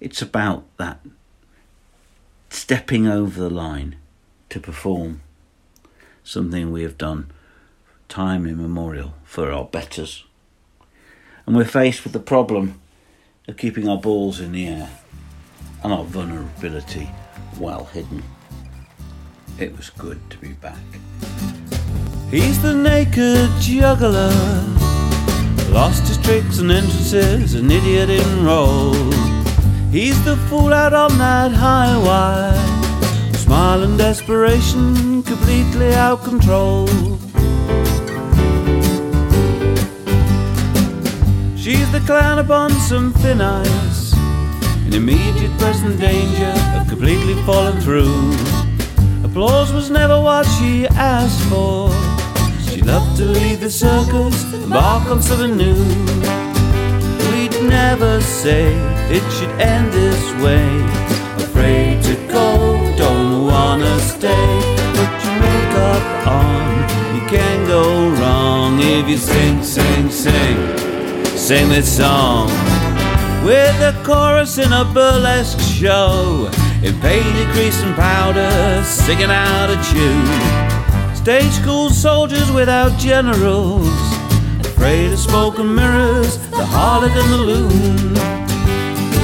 It's 0.00 0.22
about 0.22 0.64
that 0.76 1.00
stepping 2.48 3.06
over 3.06 3.40
the 3.40 3.50
line 3.50 3.96
to 4.48 4.60
perform 4.60 5.20
something 6.24 6.70
we 6.70 6.82
have 6.82 6.98
done 6.98 7.30
time 8.08 8.46
immemorial 8.46 9.14
for 9.24 9.52
our 9.52 9.64
betters. 9.64 10.24
And 11.46 11.56
we're 11.56 11.64
faced 11.64 12.04
with 12.04 12.12
the 12.12 12.20
problem 12.20 12.80
of 13.48 13.56
keeping 13.56 13.88
our 13.88 13.98
balls 13.98 14.40
in 14.40 14.52
the 14.52 14.68
air 14.68 14.90
and 15.82 15.92
our 15.92 16.04
vulnerability 16.04 17.08
well 17.58 17.84
hidden. 17.84 18.22
It 19.58 19.76
was 19.76 19.90
good 19.90 20.18
to 20.30 20.38
be 20.38 20.52
back. 20.54 20.76
He's 22.30 22.62
the 22.62 22.74
naked 22.74 23.50
juggler, 23.60 24.30
lost 25.70 26.06
his 26.06 26.18
tricks 26.18 26.58
and 26.58 26.70
entrances, 26.70 27.54
an 27.54 27.70
idiot 27.70 28.08
in 28.08 28.44
role. 28.44 28.94
He's 29.90 30.22
the 30.24 30.36
fool 30.48 30.72
out 30.72 30.92
on 30.92 31.18
that 31.18 31.50
highway, 31.52 32.56
smile 33.36 33.82
and 33.82 33.98
desperation 33.98 35.22
completely 35.24 35.92
out 35.92 36.22
control. 36.22 36.86
She's 41.60 41.92
the 41.92 42.00
clown 42.00 42.38
upon 42.38 42.70
some 42.70 43.12
thin 43.12 43.42
ice, 43.42 44.14
in 44.86 44.94
immediate 44.94 45.52
present 45.58 46.00
danger 46.00 46.54
of 46.74 46.88
completely 46.88 47.34
falling 47.44 47.78
through. 47.80 48.32
Applause 49.24 49.70
was 49.70 49.90
never 49.90 50.18
what 50.22 50.46
she 50.56 50.86
asked 50.86 51.42
for. 51.50 51.90
She 52.70 52.80
loved 52.80 53.18
to 53.18 53.26
lead 53.26 53.60
the 53.60 53.70
circus, 53.70 54.50
embark 54.54 55.06
on 55.10 55.20
something 55.20 55.54
new. 55.54 55.84
We'd 57.30 57.52
never 57.68 58.22
say 58.22 58.72
it 59.10 59.30
should 59.30 59.50
end 59.60 59.92
this 59.92 60.24
way. 60.42 60.64
Afraid 61.44 62.02
to 62.04 62.14
go, 62.28 62.56
don't 62.96 63.44
wanna 63.44 64.00
stay. 64.00 64.46
Put 64.96 65.12
your 65.24 65.36
makeup 65.44 66.26
on, 66.26 67.14
you 67.14 67.20
can't 67.28 67.68
go 67.68 68.08
wrong 68.18 68.80
if 68.80 69.06
you 69.06 69.18
sing, 69.18 69.62
sing, 69.62 70.10
sing 70.10 70.89
sing 71.50 71.68
this 71.68 71.96
song 71.96 72.46
with 73.44 73.74
a 73.82 73.92
chorus 74.04 74.56
in 74.58 74.72
a 74.72 74.84
burlesque 74.94 75.58
show 75.58 76.48
in 76.84 76.94
painted 77.00 77.48
grease 77.50 77.82
and 77.82 77.96
powder, 77.96 78.84
singing 78.84 79.32
out 79.32 79.68
a 79.68 79.74
tune. 79.90 81.16
Stage 81.16 81.50
school 81.50 81.90
soldiers 81.90 82.52
without 82.52 82.96
generals, 83.00 83.90
afraid 84.60 85.12
of 85.12 85.18
smoke 85.18 85.58
and 85.58 85.74
mirrors, 85.74 86.38
the 86.50 86.64
harlot 86.74 87.10
and 87.20 87.32
the 87.32 87.42
loon. 87.50 88.14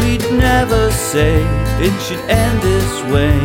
We'd 0.01 0.29
never 0.37 0.91
say 0.91 1.37
it 1.79 1.97
should 2.03 2.29
end 2.29 2.61
this 2.61 3.03
way. 3.15 3.39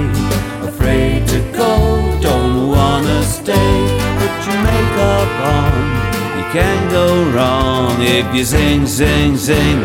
Afraid 0.68 1.28
to 1.28 1.40
go, 1.56 2.20
don't 2.20 2.70
wanna 2.70 3.22
stay. 3.26 3.74
Put 4.18 4.48
your 4.48 4.64
makeup 4.64 5.30
on 5.56 6.21
can 6.52 6.92
go 6.92 7.32
wrong 7.32 7.96
if 8.02 8.36
you 8.36 8.44
sing, 8.44 8.86
sing, 8.86 9.38
sing, 9.38 9.80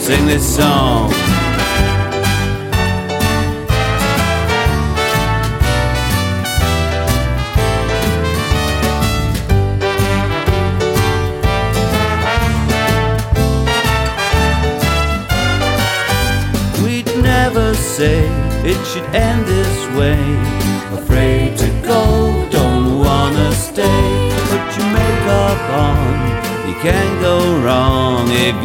sing 0.00 0.26
this 0.26 0.56
song. 0.56 1.33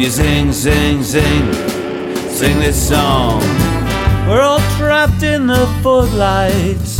You 0.00 0.08
sing, 0.08 0.50
sing, 0.50 1.02
sing, 1.02 1.52
sing 2.30 2.58
this 2.58 2.88
song. 2.88 3.40
We're 4.26 4.40
all 4.40 4.60
trapped 4.78 5.22
in 5.22 5.46
the 5.46 5.66
footlights. 5.82 6.98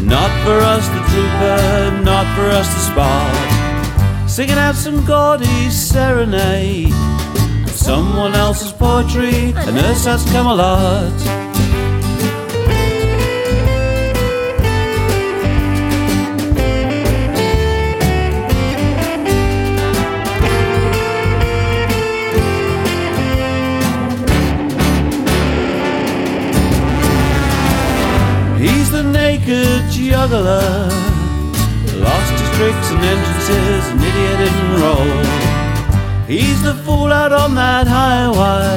Not 0.00 0.30
for 0.42 0.58
us 0.58 0.88
the 0.88 1.02
trooper, 1.10 2.02
not 2.02 2.26
for 2.34 2.46
us 2.46 2.66
the 2.72 2.80
spot. 2.80 4.30
Singing 4.30 4.56
out 4.56 4.76
some 4.76 5.04
gaudy 5.04 5.68
serenade. 5.68 6.94
Someone 7.68 8.34
else's 8.34 8.72
poetry, 8.72 9.52
and 9.54 9.76
us 9.76 10.06
has 10.06 10.24
come 10.32 10.46
a 10.46 10.54
lot. 10.54 11.45
Juggler. 29.96 30.88
Lost 32.04 32.32
his 32.32 32.50
tricks 32.56 32.88
and 32.92 33.02
entrances, 33.12 33.82
an 33.92 33.98
idiot 34.08 34.40
in 34.48 34.56
roll. 34.80 35.46
He's 36.26 36.62
the 36.62 36.74
fool 36.84 37.10
out 37.12 37.32
on 37.32 37.54
that 37.54 37.86
highway. 37.86 38.76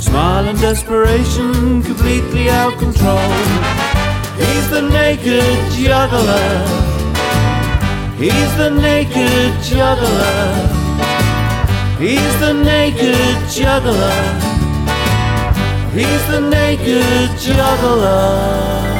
Smile 0.00 0.48
and 0.48 0.58
desperation, 0.60 1.82
completely 1.82 2.48
out 2.48 2.78
control. 2.78 3.34
He's 4.40 4.70
the 4.70 4.82
naked 4.82 5.72
juggler. 5.72 6.48
He's 8.16 8.52
the 8.56 8.70
naked 8.70 9.52
juggler. 9.62 10.44
He's 11.98 12.34
the 12.40 12.54
naked 12.54 13.36
juggler. 13.50 14.20
He's 15.92 16.24
the 16.28 16.40
naked 16.40 17.38
juggler. 17.38 18.93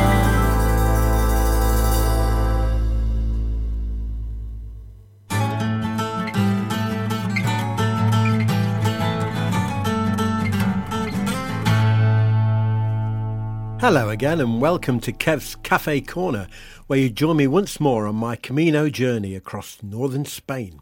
Hello 13.87 14.09
again, 14.09 14.41
and 14.41 14.63
welcome 14.63 14.99
to 15.01 15.13
Kev's 15.13 15.57
Cafe 15.57 16.01
Corner, 16.01 16.49
where 16.87 16.99
you 16.99 17.11
join 17.11 17.37
me 17.37 17.47
once 17.47 17.79
more 17.79 18.07
on 18.07 18.15
my 18.15 18.35
Camino 18.35 18.89
journey 18.89 19.35
across 19.35 19.83
northern 19.83 20.25
Spain. 20.25 20.81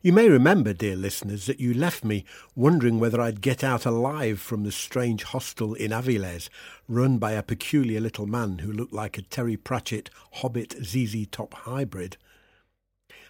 You 0.00 0.14
may 0.14 0.30
remember, 0.30 0.72
dear 0.72 0.96
listeners, 0.96 1.44
that 1.44 1.60
you 1.60 1.74
left 1.74 2.02
me 2.02 2.24
wondering 2.56 2.98
whether 2.98 3.20
I'd 3.20 3.42
get 3.42 3.62
out 3.62 3.84
alive 3.84 4.40
from 4.40 4.64
the 4.64 4.72
strange 4.72 5.24
hostel 5.24 5.74
in 5.74 5.90
Avilés, 5.90 6.48
run 6.88 7.18
by 7.18 7.32
a 7.32 7.42
peculiar 7.42 8.00
little 8.00 8.26
man 8.26 8.60
who 8.60 8.72
looked 8.72 8.94
like 8.94 9.18
a 9.18 9.22
Terry 9.22 9.58
Pratchett 9.58 10.08
Hobbit 10.36 10.82
ZZ 10.82 11.26
Top 11.30 11.52
hybrid. 11.52 12.16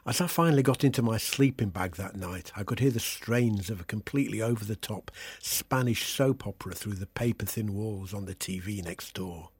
As 0.07 0.21
I 0.21 0.27
finally 0.29 0.63
got 0.63 0.83
into 0.83 1.03
my 1.03 1.19
sleeping 1.19 1.69
bag 1.69 1.97
that 1.97 2.17
night, 2.17 2.53
I 2.57 2.63
could 2.63 2.81
hear 2.81 2.91
the 2.91 2.99
strains 2.99 3.69
of 3.69 3.81
a 3.81 3.85
completely 3.85 4.41
over 4.41 4.65
the 4.65 4.77
top 4.77 5.11
Spanish 5.41 6.07
soap 6.07 6.47
opera 6.47 6.75
through 6.75 6.95
the 6.95 7.07
paper 7.07 7.45
thin 7.45 7.75
walls 7.75 8.15
on 8.15 8.25
the 8.25 8.35
TV 8.35 8.83
next 8.83 9.13
door. 9.13 9.51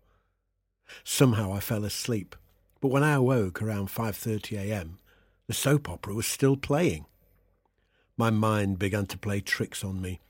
Somehow 1.05 1.53
I 1.53 1.61
fell 1.61 1.85
asleep, 1.85 2.35
but 2.81 2.89
when 2.89 3.03
I 3.03 3.13
awoke 3.13 3.61
around 3.61 3.89
5:30 3.89 4.57
a.m., 4.59 4.99
the 5.47 5.53
soap 5.53 5.91
opera 5.91 6.15
was 6.15 6.27
still 6.27 6.57
playing. 6.57 7.05
My 8.17 8.31
mind 8.31 8.79
began 8.79 9.07
to 9.07 9.19
play 9.19 9.41
tricks 9.41 9.85
on 9.85 10.01
me. 10.01 10.21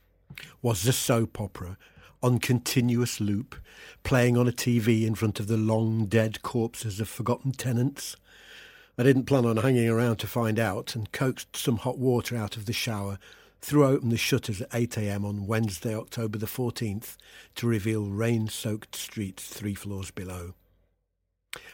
Was 0.60 0.82
the 0.82 0.92
soap 0.92 1.40
opera 1.40 1.78
on 2.20 2.38
continuous 2.40 3.20
loop, 3.20 3.54
playing 4.02 4.36
on 4.36 4.48
a 4.48 4.52
TV 4.52 5.06
in 5.06 5.14
front 5.14 5.38
of 5.38 5.46
the 5.46 5.56
long 5.56 6.06
dead 6.06 6.42
corpses 6.42 7.00
of 7.00 7.08
forgotten 7.08 7.52
tenants? 7.52 8.16
I 9.00 9.02
didn't 9.02 9.24
plan 9.24 9.46
on 9.46 9.56
hanging 9.56 9.88
around 9.88 10.16
to 10.16 10.26
find 10.26 10.58
out 10.58 10.94
and 10.94 11.10
coaxed 11.10 11.56
some 11.56 11.78
hot 11.78 11.96
water 11.96 12.36
out 12.36 12.58
of 12.58 12.66
the 12.66 12.74
shower, 12.74 13.18
threw 13.62 13.86
open 13.86 14.10
the 14.10 14.18
shutters 14.18 14.60
at 14.60 14.68
8am 14.72 15.24
on 15.24 15.46
Wednesday, 15.46 15.94
October 15.94 16.36
the 16.36 16.44
14th, 16.44 17.16
to 17.54 17.66
reveal 17.66 18.10
rain-soaked 18.10 18.94
streets 18.94 19.48
three 19.48 19.72
floors 19.72 20.10
below. 20.10 20.52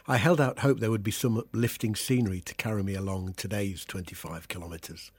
I 0.07 0.15
held 0.15 0.39
out 0.39 0.59
hope 0.59 0.79
there 0.79 0.89
would 0.89 1.03
be 1.03 1.11
some 1.11 1.37
uplifting 1.37 1.97
scenery 1.97 2.39
to 2.39 2.55
carry 2.55 2.81
me 2.81 2.95
along 2.95 3.33
today's 3.33 3.83
25 3.83 4.47
kilometres. 4.47 5.11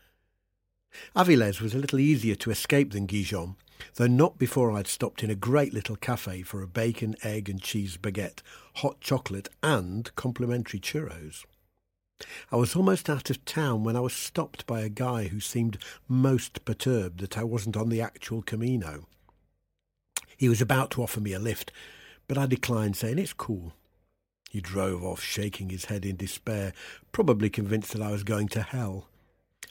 Avilés 1.14 1.60
was 1.60 1.74
a 1.74 1.78
little 1.78 1.98
easier 1.98 2.36
to 2.36 2.50
escape 2.50 2.92
than 2.92 3.06
Gijón, 3.06 3.56
though 3.96 4.06
not 4.06 4.38
before 4.38 4.72
I'd 4.72 4.86
stopped 4.86 5.22
in 5.22 5.28
a 5.28 5.34
great 5.34 5.74
little 5.74 5.96
cafe 5.96 6.40
for 6.40 6.62
a 6.62 6.66
bacon, 6.66 7.16
egg 7.22 7.50
and 7.50 7.60
cheese 7.60 7.98
baguette, 7.98 8.40
hot 8.76 8.98
chocolate 9.02 9.50
and 9.62 10.10
complimentary 10.16 10.80
churros. 10.80 11.44
I 12.50 12.56
was 12.56 12.74
almost 12.74 13.08
out 13.08 13.30
of 13.30 13.44
town 13.44 13.84
when 13.84 13.96
I 13.96 14.00
was 14.00 14.12
stopped 14.12 14.66
by 14.66 14.80
a 14.80 14.88
guy 14.88 15.28
who 15.28 15.40
seemed 15.40 15.78
most 16.08 16.64
perturbed 16.64 17.20
that 17.20 17.38
I 17.38 17.44
wasn't 17.44 17.76
on 17.76 17.88
the 17.88 18.00
actual 18.00 18.42
Camino. 18.42 19.06
He 20.36 20.48
was 20.48 20.60
about 20.60 20.90
to 20.92 21.02
offer 21.02 21.20
me 21.20 21.32
a 21.32 21.38
lift, 21.38 21.72
But 22.28 22.36
I 22.36 22.46
declined, 22.46 22.94
saying 22.96 23.18
it's 23.18 23.32
cool. 23.32 23.72
He 24.50 24.60
drove 24.60 25.02
off, 25.02 25.22
shaking 25.22 25.70
his 25.70 25.86
head 25.86 26.04
in 26.04 26.16
despair, 26.16 26.74
probably 27.10 27.50
convinced 27.50 27.92
that 27.92 28.02
I 28.02 28.10
was 28.10 28.22
going 28.22 28.48
to 28.48 28.62
hell. 28.62 29.08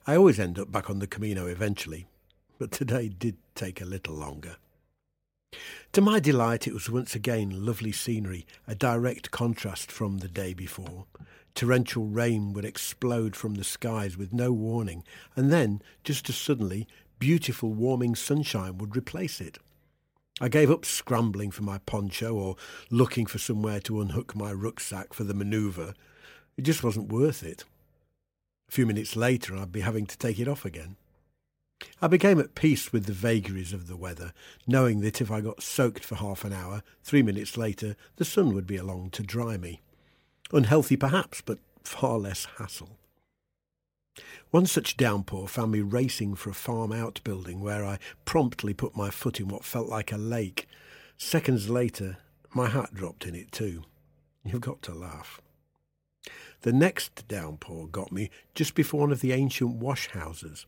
I 0.06 0.16
always 0.16 0.40
end 0.40 0.58
up 0.58 0.72
back 0.72 0.90
on 0.90 1.00
the 1.00 1.08
Camino 1.08 1.46
eventually, 1.46 2.08
but 2.58 2.72
today 2.72 3.10
did 3.10 3.38
take 3.56 3.80
a 3.80 3.86
little 3.86 4.16
longer. 4.16 4.58
To 5.94 6.02
my 6.02 6.20
delight, 6.20 6.68
it 6.68 6.74
was 6.74 6.90
once 6.90 7.16
again 7.16 7.66
lovely 7.66 7.92
scenery, 7.92 8.46
a 8.68 8.76
direct 8.76 9.32
contrast 9.32 9.92
from 9.92 10.18
the 10.18 10.28
day 10.28 10.54
before. 10.54 11.06
Torrential 11.58 12.06
rain 12.06 12.54
would 12.54 12.66
explode 12.66 13.36
from 13.36 13.56
the 13.56 13.64
skies 13.64 14.16
with 14.16 14.32
no 14.32 14.54
warning, 14.54 15.04
and 15.36 15.52
then, 15.52 15.82
just 16.04 16.30
as 16.30 16.36
suddenly, 16.36 16.88
beautiful 17.18 17.74
warming 17.74 18.14
sunshine 18.14 18.78
would 18.78 18.96
replace 18.96 19.42
it. 19.42 19.58
I 20.40 20.50
gave 20.50 20.70
up 20.70 20.86
scrambling 20.86 21.50
for 21.50 21.64
my 21.64 21.80
poncho 21.80 22.36
or 22.36 22.58
looking 22.92 23.26
for 23.26 23.40
somewhere 23.40 23.80
to 23.80 24.00
unhook 24.00 24.36
my 24.36 24.54
rucksack 24.54 25.16
for 25.16 25.24
the 25.24 25.34
manoeuvre. 25.34 25.96
It 26.58 26.62
just 26.62 26.84
wasn't 26.84 27.12
worth 27.12 27.42
it. 27.42 27.64
A 28.70 28.72
few 28.72 28.86
minutes 28.86 29.16
later, 29.16 29.58
I'd 29.58 29.72
be 29.72 29.82
having 29.82 30.06
to 30.06 30.18
take 30.20 30.38
it 30.38 30.48
off 30.48 30.64
again. 30.64 30.96
I 32.00 32.06
became 32.06 32.40
at 32.40 32.54
peace 32.54 32.94
with 32.94 33.06
the 33.06 33.14
vagaries 33.14 33.74
of 33.74 33.88
the 33.88 33.98
weather, 33.98 34.32
knowing 34.68 35.00
that 35.00 35.22
if 35.22 35.32
I 35.32 35.42
got 35.42 35.64
soaked 35.64 36.06
for 36.06 36.18
half 36.18 36.46
an 36.46 36.54
hour, 36.54 36.84
three 37.02 37.24
minutes 37.24 37.58
later 37.58 37.96
the 38.18 38.26
sun 38.26 38.54
would 38.54 38.68
be 38.68 38.78
along 38.78 39.10
to 39.12 39.24
dry 39.24 39.58
me. 39.58 39.82
Unhealthy 40.52 40.96
perhaps, 40.96 41.42
but 41.42 41.60
far 41.84 42.18
less 42.18 42.48
hassle. 42.58 42.98
One 44.50 44.66
such 44.66 44.98
downpour 44.98 45.48
found 45.48 45.72
me 45.72 45.82
racing 45.82 46.36
for 46.36 46.50
a 46.50 46.56
farm 46.56 46.92
outbuilding 46.92 47.60
where 47.60 47.86
I 47.86 48.00
promptly 48.26 48.74
put 48.74 48.96
my 48.96 49.10
foot 49.10 49.40
in 49.40 49.48
what 49.48 49.66
felt 49.66 49.88
like 49.88 50.12
a 50.12 50.18
lake. 50.18 50.68
Seconds 51.18 51.70
later, 51.70 52.18
my 52.54 52.68
hat 52.68 52.94
dropped 52.94 53.26
in 53.26 53.36
it 53.36 53.52
too. 53.52 53.84
You've 54.44 54.62
got 54.62 54.82
to 54.84 54.94
laugh. 54.94 55.42
The 56.62 56.74
next 56.74 57.28
downpour 57.28 57.88
got 57.88 58.12
me 58.12 58.30
just 58.56 58.74
before 58.74 59.02
one 59.02 59.12
of 59.12 59.22
the 59.22 59.34
ancient 59.34 59.76
wash 59.76 60.08
houses, 60.10 60.66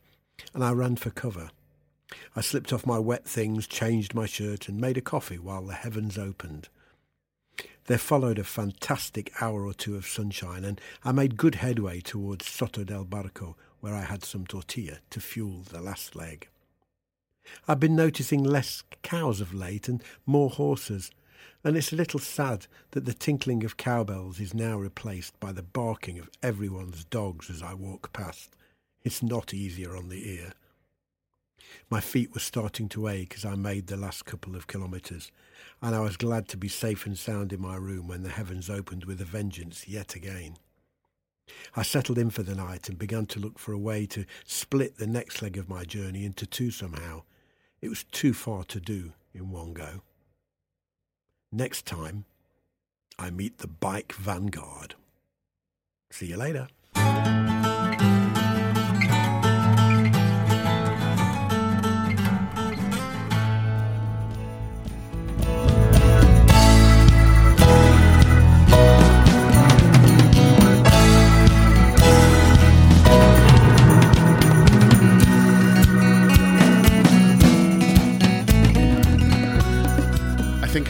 and 0.53 0.63
I 0.63 0.71
ran 0.71 0.97
for 0.97 1.09
cover. 1.09 1.49
I 2.35 2.41
slipped 2.41 2.73
off 2.73 2.85
my 2.85 2.99
wet 2.99 3.25
things, 3.25 3.67
changed 3.67 4.13
my 4.13 4.25
shirt, 4.25 4.67
and 4.67 4.79
made 4.79 4.97
a 4.97 5.01
coffee 5.01 5.39
while 5.39 5.63
the 5.63 5.73
heavens 5.73 6.17
opened. 6.17 6.69
There 7.85 7.97
followed 7.97 8.37
a 8.37 8.43
fantastic 8.43 9.31
hour 9.41 9.65
or 9.65 9.73
two 9.73 9.95
of 9.95 10.05
sunshine, 10.05 10.63
and 10.63 10.79
I 11.03 11.11
made 11.11 11.37
good 11.37 11.55
headway 11.55 12.01
towards 12.01 12.45
Soto 12.45 12.83
del 12.83 13.05
Barco, 13.05 13.55
where 13.79 13.95
I 13.95 14.01
had 14.01 14.23
some 14.23 14.45
tortilla 14.45 14.99
to 15.09 15.19
fuel 15.19 15.63
the 15.63 15.81
last 15.81 16.15
leg. 16.15 16.47
I've 17.67 17.79
been 17.79 17.95
noticing 17.95 18.43
less 18.43 18.83
cows 19.01 19.41
of 19.41 19.53
late 19.53 19.89
and 19.89 20.03
more 20.25 20.49
horses, 20.49 21.09
and 21.63 21.75
it's 21.75 21.91
a 21.91 21.95
little 21.95 22.19
sad 22.19 22.67
that 22.91 23.05
the 23.05 23.13
tinkling 23.13 23.63
of 23.63 23.77
cowbells 23.77 24.39
is 24.39 24.53
now 24.53 24.77
replaced 24.77 25.39
by 25.39 25.51
the 25.51 25.63
barking 25.63 26.19
of 26.19 26.29
everyone's 26.43 27.05
dogs 27.05 27.49
as 27.49 27.63
I 27.63 27.73
walk 27.73 28.13
past. 28.13 28.55
It's 29.03 29.23
not 29.23 29.53
easier 29.53 29.95
on 29.95 30.09
the 30.09 30.29
ear. 30.29 30.53
My 31.89 32.01
feet 32.01 32.33
were 32.33 32.39
starting 32.39 32.89
to 32.89 33.07
ache 33.07 33.33
as 33.35 33.45
I 33.45 33.55
made 33.55 33.87
the 33.87 33.97
last 33.97 34.25
couple 34.25 34.55
of 34.55 34.67
kilometres, 34.67 35.31
and 35.81 35.95
I 35.95 35.99
was 35.99 36.17
glad 36.17 36.47
to 36.49 36.57
be 36.57 36.67
safe 36.67 37.05
and 37.05 37.17
sound 37.17 37.53
in 37.53 37.61
my 37.61 37.75
room 37.75 38.07
when 38.07 38.23
the 38.23 38.29
heavens 38.29 38.69
opened 38.69 39.05
with 39.05 39.21
a 39.21 39.25
vengeance 39.25 39.87
yet 39.87 40.15
again. 40.15 40.57
I 41.75 41.83
settled 41.83 42.17
in 42.17 42.29
for 42.29 42.43
the 42.43 42.55
night 42.55 42.89
and 42.89 42.97
began 42.97 43.25
to 43.27 43.39
look 43.39 43.57
for 43.57 43.73
a 43.73 43.79
way 43.79 44.05
to 44.07 44.25
split 44.45 44.97
the 44.97 45.07
next 45.07 45.41
leg 45.41 45.57
of 45.57 45.69
my 45.69 45.83
journey 45.83 46.25
into 46.25 46.45
two 46.45 46.71
somehow. 46.71 47.23
It 47.81 47.89
was 47.89 48.03
too 48.03 48.33
far 48.33 48.63
to 48.65 48.79
do 48.79 49.13
in 49.33 49.49
one 49.51 49.73
go. 49.73 50.01
Next 51.51 51.85
time, 51.85 52.25
I 53.17 53.31
meet 53.31 53.57
the 53.57 53.67
bike 53.67 54.13
vanguard. 54.13 54.95
See 56.11 56.27
you 56.27 56.37
later. 56.37 56.67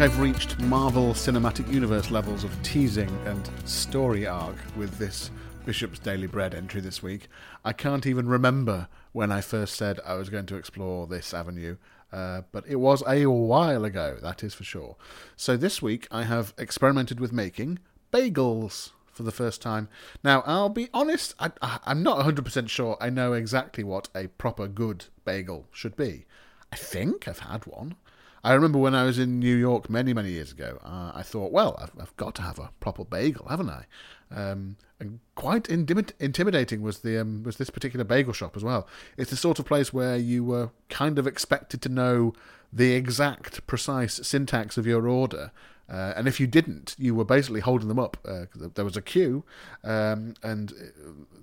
I've 0.01 0.17
reached 0.21 0.57
Marvel 0.62 1.13
Cinematic 1.13 1.69
Universe 1.69 2.09
levels 2.09 2.45
of 2.45 2.63
teasing 2.63 3.09
and 3.25 3.49
story 3.65 4.25
arc 4.25 4.55
with 4.77 4.97
this 4.97 5.29
Bishop's 5.65 5.99
Daily 5.99 6.25
Bread 6.25 6.55
entry 6.55 6.79
this 6.79 7.03
week. 7.03 7.27
I 7.65 7.73
can't 7.73 8.07
even 8.07 8.25
remember 8.29 8.88
when 9.12 9.29
I 9.29 9.41
first 9.41 9.75
said 9.75 9.99
I 10.05 10.13
was 10.13 10.29
going 10.29 10.45
to 10.45 10.55
explore 10.55 11.05
this 11.05 11.33
avenue, 11.33 11.75
uh, 12.13 12.43
but 12.53 12.65
it 12.65 12.77
was 12.77 13.03
a 13.05 13.25
while 13.25 13.83
ago, 13.83 14.17
that 14.21 14.41
is 14.41 14.53
for 14.53 14.63
sure. 14.63 14.95
So 15.35 15.57
this 15.57 15.81
week 15.81 16.07
I 16.09 16.23
have 16.23 16.53
experimented 16.57 17.19
with 17.19 17.33
making 17.33 17.79
bagels 18.13 18.91
for 19.12 19.23
the 19.23 19.33
first 19.33 19.62
time. 19.62 19.89
Now, 20.23 20.43
I'll 20.45 20.69
be 20.69 20.88
honest, 20.93 21.35
I, 21.41 21.51
am 21.85 22.03
not 22.03 22.25
100% 22.25 22.69
sure 22.69 22.95
I 23.01 23.09
know 23.09 23.33
exactly 23.33 23.83
what 23.83 24.07
a 24.15 24.27
proper 24.27 24.69
good 24.69 25.07
bagel 25.25 25.67
should 25.73 25.97
be. 25.97 26.25
I 26.71 26.77
think 26.77 27.27
I've 27.27 27.39
had 27.39 27.65
one. 27.65 27.95
I 28.43 28.54
remember 28.54 28.80
when 28.80 28.95
I 28.95 29.04
was 29.04 29.19
in 29.19 29.39
New 29.39 29.56
York 29.56 29.89
many, 29.89 30.13
many 30.13 30.32
years 30.32 30.52
ago, 30.52 30.80
uh, 30.84 31.12
I 31.13 31.23
thought, 31.23 31.52
well, 31.52 31.78
I've, 31.82 31.91
I've, 31.99 32.15
got 32.17 32.36
to 32.36 32.41
have 32.41 32.60
a 32.60 32.69
proper 32.80 33.04
bagel, 33.04 33.47
haven't 33.49 33.69
I? 33.69 33.86
Um, 34.32 34.78
and 34.99 35.19
quite 35.36 35.63
intimid- 35.63 36.13
intimidating 36.19 36.82
was 36.82 36.99
the 36.99 37.19
um, 37.19 37.43
was 37.43 37.58
this 37.58 37.69
particular 37.69 38.04
bagel 38.04 38.34
shop 38.34 38.56
as 38.56 38.63
well. 38.63 38.88
It's 39.17 39.32
the 39.32 39.38
sort 39.38 39.60
of 39.60 39.65
place 39.65 39.91
where 39.93 40.17
you 40.17 40.43
were 40.43 40.71
kind 40.89 41.17
of 41.17 41.25
expected 41.28 41.82
to 41.84 41.89
know 41.89 42.34
the 42.71 42.93
exact, 42.93 43.65
precise 43.65 44.19
syntax 44.28 44.78
of 44.78 44.86
your 44.86 45.08
order. 45.08 45.52
Uh, 45.89 46.13
and 46.15 46.28
if 46.28 46.39
you 46.39 46.45
didn't, 46.45 46.95
you 46.99 47.15
were 47.15 47.25
basically 47.25 47.62
holding 47.62 47.88
them 47.88 47.97
up. 47.97 48.17
Uh, 48.23 48.45
there 48.75 48.86
was 48.86 48.95
a 48.95 49.02
queue, 49.02 49.43
um, 49.84 50.36
and 50.43 50.71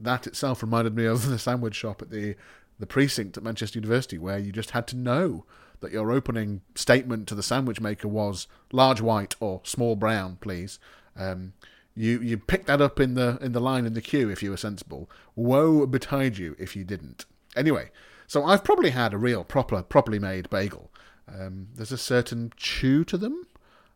that 0.00 0.26
itself 0.26 0.62
reminded 0.62 0.94
me 0.94 1.04
of 1.04 1.26
the 1.28 1.38
sandwich 1.38 1.74
shop 1.74 2.00
at 2.00 2.10
the 2.10 2.36
the 2.78 2.86
precinct 2.86 3.38
at 3.38 3.42
Manchester 3.42 3.78
University, 3.78 4.18
where 4.18 4.38
you 4.38 4.52
just 4.52 4.72
had 4.72 4.86
to 4.86 4.96
know 4.96 5.46
that 5.80 5.92
your 5.92 6.10
opening 6.10 6.62
statement 6.74 7.28
to 7.28 7.34
the 7.34 7.42
sandwich 7.42 7.80
maker 7.80 8.08
was 8.08 8.46
large 8.72 9.00
white 9.00 9.34
or 9.40 9.60
small 9.64 9.96
brown, 9.96 10.38
please. 10.40 10.78
Um, 11.16 11.52
you 11.94 12.20
you 12.20 12.36
picked 12.36 12.66
that 12.66 12.82
up 12.82 13.00
in 13.00 13.14
the 13.14 13.38
in 13.40 13.52
the 13.52 13.60
line 13.60 13.86
in 13.86 13.94
the 13.94 14.02
queue 14.02 14.28
if 14.28 14.42
you 14.42 14.50
were 14.50 14.56
sensible. 14.56 15.10
Woe 15.34 15.86
betide 15.86 16.36
you 16.36 16.54
if 16.58 16.76
you 16.76 16.84
didn't. 16.84 17.24
Anyway, 17.56 17.90
so 18.26 18.44
I've 18.44 18.64
probably 18.64 18.90
had 18.90 19.14
a 19.14 19.18
real 19.18 19.44
proper 19.44 19.82
properly 19.82 20.18
made 20.18 20.50
bagel. 20.50 20.90
Um, 21.26 21.68
there's 21.74 21.92
a 21.92 21.98
certain 21.98 22.52
chew 22.56 23.02
to 23.04 23.16
them, 23.16 23.46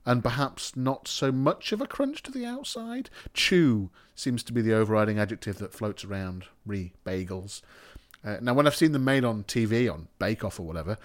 and 0.06 0.22
perhaps 0.22 0.74
not 0.74 1.06
so 1.06 1.30
much 1.30 1.72
of 1.72 1.80
a 1.80 1.86
crunch 1.86 2.22
to 2.24 2.30
the 2.30 2.46
outside. 2.46 3.10
Chew 3.34 3.90
seems 4.14 4.42
to 4.44 4.52
be 4.52 4.62
the 4.62 4.74
overriding 4.74 5.18
adjective 5.18 5.58
that 5.58 5.74
floats 5.74 6.04
around 6.04 6.46
re 6.64 6.92
bagels. 7.04 7.60
Uh, 8.24 8.36
now, 8.40 8.52
when 8.52 8.66
I've 8.66 8.76
seen 8.76 8.92
them 8.92 9.04
made 9.04 9.24
on 9.24 9.44
TV, 9.44 9.92
on 9.92 10.08
Bake 10.18 10.44
Off 10.44 10.60
or 10.60 10.64
whatever, 10.64 10.98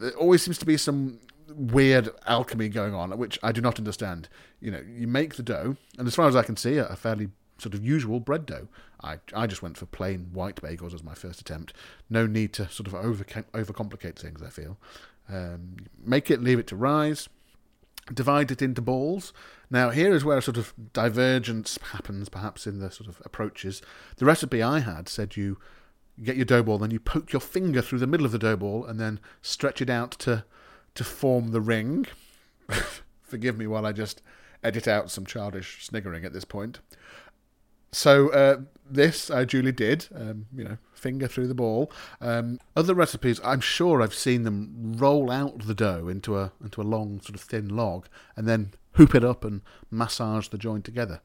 there 0.00 0.12
always 0.12 0.42
seems 0.42 0.58
to 0.58 0.66
be 0.66 0.76
some 0.76 1.20
weird 1.54 2.08
alchemy 2.26 2.68
going 2.68 2.94
on, 2.94 3.16
which 3.18 3.38
I 3.42 3.52
do 3.52 3.60
not 3.60 3.78
understand. 3.78 4.28
You 4.60 4.70
know, 4.70 4.82
you 4.88 5.06
make 5.06 5.34
the 5.36 5.42
dough, 5.42 5.76
and 5.98 6.08
as 6.08 6.14
far 6.14 6.26
as 6.26 6.36
I 6.36 6.42
can 6.42 6.56
see, 6.56 6.76
a 6.78 6.96
fairly 6.96 7.28
sort 7.58 7.74
of 7.74 7.84
usual 7.84 8.20
bread 8.20 8.46
dough. 8.46 8.68
I 9.02 9.18
I 9.34 9.46
just 9.46 9.62
went 9.62 9.76
for 9.76 9.86
plain 9.86 10.30
white 10.32 10.56
bagels 10.56 10.94
as 10.94 11.04
my 11.04 11.14
first 11.14 11.40
attempt. 11.40 11.72
No 12.08 12.26
need 12.26 12.52
to 12.54 12.68
sort 12.68 12.86
of 12.86 12.94
over 12.94 13.24
overcomplicate 13.24 14.16
things. 14.16 14.42
I 14.42 14.48
feel. 14.48 14.78
Um, 15.28 15.76
make 16.04 16.30
it, 16.30 16.42
leave 16.42 16.58
it 16.58 16.66
to 16.68 16.76
rise. 16.76 17.28
Divide 18.12 18.50
it 18.50 18.62
into 18.62 18.80
balls. 18.80 19.32
Now 19.70 19.90
here 19.90 20.12
is 20.12 20.24
where 20.24 20.38
a 20.38 20.42
sort 20.42 20.56
of 20.56 20.72
divergence 20.92 21.78
happens, 21.92 22.28
perhaps 22.28 22.66
in 22.66 22.80
the 22.80 22.90
sort 22.90 23.08
of 23.08 23.22
approaches. 23.24 23.82
The 24.16 24.24
recipe 24.24 24.62
I 24.62 24.80
had 24.80 25.08
said 25.08 25.36
you 25.36 25.58
you 26.20 26.26
get 26.26 26.36
your 26.36 26.44
dough 26.44 26.62
ball, 26.62 26.76
then 26.76 26.90
you 26.90 27.00
poke 27.00 27.32
your 27.32 27.40
finger 27.40 27.80
through 27.80 27.98
the 27.98 28.06
middle 28.06 28.26
of 28.26 28.32
the 28.32 28.38
dough 28.38 28.56
ball 28.56 28.84
and 28.84 29.00
then 29.00 29.18
stretch 29.40 29.80
it 29.80 29.88
out 29.88 30.12
to 30.12 30.44
to 30.94 31.04
form 31.04 31.52
the 31.52 31.60
ring. 31.60 32.06
Forgive 33.22 33.56
me 33.56 33.66
while 33.66 33.86
I 33.86 33.92
just 33.92 34.22
edit 34.62 34.86
out 34.86 35.10
some 35.10 35.24
childish 35.24 35.86
sniggering 35.86 36.24
at 36.24 36.32
this 36.32 36.44
point. 36.44 36.80
So 37.92 38.28
uh, 38.30 38.58
this 38.88 39.30
I 39.30 39.44
duly 39.44 39.72
did, 39.72 40.08
um, 40.14 40.46
you 40.54 40.62
know, 40.62 40.76
finger 40.92 41.26
through 41.26 41.48
the 41.48 41.54
ball. 41.54 41.90
Um, 42.20 42.60
other 42.76 42.94
recipes, 42.94 43.40
I'm 43.42 43.60
sure 43.60 44.02
I've 44.02 44.14
seen 44.14 44.42
them 44.42 44.94
roll 44.96 45.30
out 45.30 45.66
the 45.66 45.74
dough 45.74 46.08
into 46.08 46.38
a 46.38 46.52
into 46.62 46.82
a 46.82 46.84
long 46.84 47.20
sort 47.20 47.34
of 47.34 47.40
thin 47.40 47.68
log 47.68 48.06
and 48.36 48.46
then 48.46 48.72
hoop 48.94 49.14
it 49.14 49.24
up 49.24 49.44
and 49.44 49.62
massage 49.90 50.48
the 50.48 50.58
joint 50.58 50.84
together. 50.84 51.20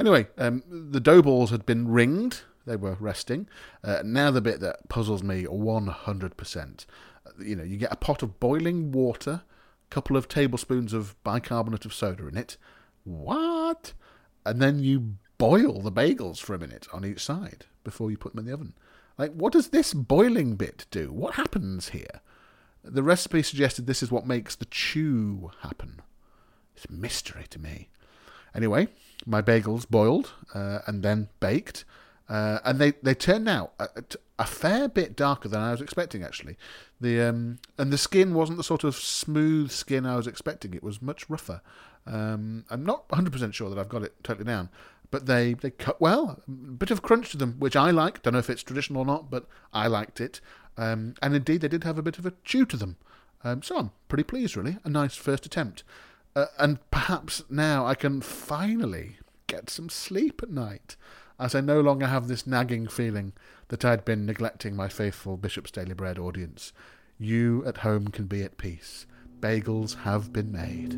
Anyway, 0.00 0.28
um, 0.38 0.62
the 0.68 1.00
dough 1.00 1.22
balls 1.22 1.50
had 1.50 1.66
been 1.66 1.88
ringed 1.88 2.42
they 2.68 2.76
were 2.76 2.96
resting. 3.00 3.48
Uh, 3.82 4.02
now 4.04 4.30
the 4.30 4.40
bit 4.40 4.60
that 4.60 4.88
puzzles 4.88 5.22
me 5.22 5.44
100%. 5.44 6.86
You 7.40 7.56
know, 7.56 7.64
you 7.64 7.76
get 7.76 7.92
a 7.92 7.96
pot 7.96 8.22
of 8.22 8.40
boiling 8.40 8.92
water, 8.92 9.42
a 9.42 9.94
couple 9.94 10.16
of 10.16 10.28
tablespoons 10.28 10.92
of 10.92 11.22
bicarbonate 11.24 11.84
of 11.84 11.94
soda 11.94 12.26
in 12.28 12.36
it. 12.36 12.56
What? 13.04 13.92
And 14.44 14.60
then 14.60 14.80
you 14.80 15.14
boil 15.38 15.80
the 15.80 15.92
bagels 15.92 16.38
for 16.38 16.54
a 16.54 16.58
minute 16.58 16.86
on 16.92 17.04
each 17.04 17.24
side 17.24 17.66
before 17.84 18.10
you 18.10 18.16
put 18.16 18.34
them 18.34 18.40
in 18.40 18.46
the 18.46 18.54
oven. 18.54 18.74
Like, 19.16 19.32
what 19.32 19.52
does 19.52 19.68
this 19.68 19.94
boiling 19.94 20.56
bit 20.56 20.86
do? 20.90 21.12
What 21.12 21.34
happens 21.34 21.90
here? 21.90 22.20
The 22.84 23.02
recipe 23.02 23.42
suggested 23.42 23.86
this 23.86 24.02
is 24.02 24.10
what 24.10 24.26
makes 24.26 24.54
the 24.54 24.64
chew 24.66 25.50
happen. 25.62 26.00
It's 26.76 26.86
a 26.86 26.92
mystery 26.92 27.46
to 27.50 27.58
me. 27.58 27.88
Anyway, 28.54 28.88
my 29.26 29.42
bagels 29.42 29.88
boiled 29.88 30.32
uh, 30.54 30.80
and 30.86 31.02
then 31.02 31.28
baked, 31.40 31.84
uh, 32.28 32.58
and 32.64 32.78
they, 32.78 32.92
they 33.02 33.14
turned 33.14 33.48
out 33.48 33.72
a, 33.78 33.88
a, 34.38 34.44
fair 34.44 34.88
bit 34.88 35.16
darker 35.16 35.48
than 35.48 35.60
I 35.60 35.70
was 35.70 35.80
expecting. 35.80 36.22
Actually, 36.22 36.56
the 37.00 37.22
um, 37.22 37.58
and 37.78 37.92
the 37.92 37.98
skin 37.98 38.34
wasn't 38.34 38.58
the 38.58 38.64
sort 38.64 38.84
of 38.84 38.96
smooth 38.96 39.70
skin 39.70 40.04
I 40.04 40.16
was 40.16 40.26
expecting. 40.26 40.74
It 40.74 40.82
was 40.82 41.00
much 41.00 41.28
rougher. 41.30 41.62
Um, 42.06 42.64
I'm 42.70 42.84
not 42.84 43.08
100% 43.08 43.52
sure 43.52 43.68
that 43.68 43.78
I've 43.78 43.88
got 43.88 44.02
it 44.02 44.14
totally 44.22 44.46
down, 44.46 44.70
but 45.10 45.26
they, 45.26 45.54
they 45.54 45.70
cut 45.70 46.00
well. 46.00 46.42
A 46.46 46.50
bit 46.50 46.90
of 46.90 47.02
crunch 47.02 47.30
to 47.30 47.36
them, 47.36 47.56
which 47.58 47.76
I 47.76 47.90
like. 47.90 48.22
Don't 48.22 48.32
know 48.32 48.38
if 48.38 48.50
it's 48.50 48.62
traditional 48.62 49.02
or 49.02 49.06
not, 49.06 49.30
but 49.30 49.46
I 49.72 49.86
liked 49.86 50.20
it. 50.20 50.40
Um, 50.76 51.14
and 51.20 51.34
indeed, 51.34 51.60
they 51.60 51.68
did 51.68 51.84
have 51.84 51.98
a 51.98 52.02
bit 52.02 52.18
of 52.18 52.26
a 52.26 52.32
chew 52.44 52.64
to 52.66 52.76
them. 52.76 52.96
Um, 53.44 53.62
so 53.62 53.76
I'm 53.76 53.90
pretty 54.08 54.24
pleased, 54.24 54.56
really. 54.56 54.78
A 54.84 54.88
nice 54.88 55.14
first 55.14 55.44
attempt. 55.44 55.82
Uh, 56.34 56.46
and 56.58 56.78
perhaps 56.90 57.42
now 57.50 57.86
I 57.86 57.94
can 57.94 58.20
finally 58.20 59.18
get 59.46 59.70
some 59.70 59.88
sleep 59.88 60.42
at 60.42 60.50
night, 60.50 60.96
as 61.38 61.54
I 61.54 61.60
no 61.60 61.80
longer 61.80 62.06
have 62.06 62.26
this 62.26 62.46
nagging 62.46 62.88
feeling 62.88 63.32
that 63.68 63.84
I'd 63.84 64.04
been 64.04 64.26
neglecting 64.26 64.74
my 64.74 64.88
faithful 64.88 65.36
Bishop's 65.36 65.70
Daily 65.70 65.94
Bread 65.94 66.18
audience. 66.18 66.72
You 67.18 67.64
at 67.66 67.78
home 67.78 68.08
can 68.08 68.26
be 68.26 68.42
at 68.42 68.58
peace. 68.58 69.06
Bagels 69.40 70.02
have 70.02 70.32
been 70.32 70.50
made. 70.50 70.96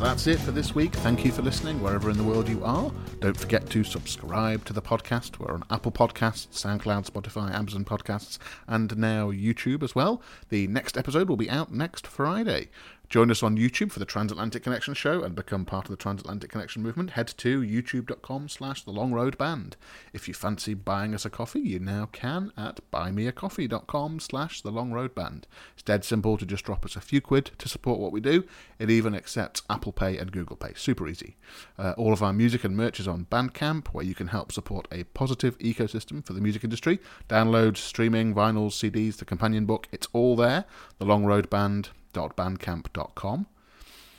That's 0.00 0.26
it 0.26 0.40
for 0.40 0.50
this 0.50 0.74
week. 0.74 0.94
Thank 0.94 1.26
you 1.26 1.30
for 1.30 1.42
listening 1.42 1.82
wherever 1.82 2.08
in 2.08 2.16
the 2.16 2.24
world 2.24 2.48
you 2.48 2.64
are. 2.64 2.90
Don't 3.20 3.36
forget 3.36 3.68
to 3.70 3.84
subscribe 3.84 4.64
to 4.64 4.72
the 4.72 4.80
podcast. 4.80 5.38
We're 5.38 5.52
on 5.52 5.62
Apple 5.70 5.92
Podcasts, 5.92 6.48
SoundCloud, 6.48 7.10
Spotify, 7.10 7.52
Amazon 7.54 7.84
Podcasts, 7.84 8.38
and 8.66 8.96
now 8.96 9.30
YouTube 9.30 9.82
as 9.82 9.94
well. 9.94 10.22
The 10.48 10.66
next 10.68 10.96
episode 10.96 11.28
will 11.28 11.36
be 11.36 11.50
out 11.50 11.70
next 11.70 12.06
Friday. 12.06 12.70
Join 13.10 13.28
us 13.28 13.42
on 13.42 13.58
YouTube 13.58 13.90
for 13.90 13.98
the 13.98 14.04
Transatlantic 14.04 14.62
Connection 14.62 14.94
show 14.94 15.24
and 15.24 15.34
become 15.34 15.64
part 15.64 15.86
of 15.86 15.90
the 15.90 15.96
Transatlantic 15.96 16.48
Connection 16.48 16.80
movement. 16.80 17.10
Head 17.10 17.26
to 17.38 17.60
youtube.com 17.60 18.48
slash 18.48 18.84
the 18.84 18.92
long 18.92 19.12
road 19.12 19.36
band. 19.36 19.76
If 20.12 20.28
you 20.28 20.34
fancy 20.34 20.74
buying 20.74 21.12
us 21.12 21.24
a 21.24 21.30
coffee, 21.30 21.58
you 21.58 21.80
now 21.80 22.08
can 22.12 22.52
at 22.56 22.78
buymeacoffee.com 22.92 24.20
slash 24.20 24.60
the 24.60 24.70
long 24.70 24.92
road 24.92 25.12
band. 25.16 25.48
It's 25.72 25.82
dead 25.82 26.04
simple 26.04 26.38
to 26.38 26.46
just 26.46 26.64
drop 26.64 26.84
us 26.84 26.94
a 26.94 27.00
few 27.00 27.20
quid 27.20 27.50
to 27.58 27.68
support 27.68 27.98
what 27.98 28.12
we 28.12 28.20
do. 28.20 28.44
It 28.78 28.90
even 28.90 29.16
accepts 29.16 29.62
Apple 29.68 29.90
Pay 29.90 30.16
and 30.16 30.30
Google 30.30 30.54
Pay. 30.54 30.74
Super 30.76 31.08
easy. 31.08 31.34
Uh, 31.76 31.94
all 31.98 32.12
of 32.12 32.22
our 32.22 32.32
music 32.32 32.62
and 32.62 32.76
merch 32.76 33.00
is 33.00 33.08
on 33.08 33.26
Bandcamp, 33.28 33.88
where 33.88 34.04
you 34.04 34.14
can 34.14 34.28
help 34.28 34.52
support 34.52 34.86
a 34.92 35.02
positive 35.02 35.58
ecosystem 35.58 36.24
for 36.24 36.32
the 36.32 36.40
music 36.40 36.62
industry. 36.62 37.00
Downloads, 37.28 37.78
streaming, 37.78 38.36
vinyls, 38.36 38.74
CDs, 38.74 39.16
the 39.16 39.24
companion 39.24 39.66
book, 39.66 39.88
it's 39.90 40.06
all 40.12 40.36
there. 40.36 40.64
The 40.98 41.06
Long 41.06 41.24
Road 41.24 41.50
Band 41.50 41.88
www.bandcamp.com. 42.12 43.46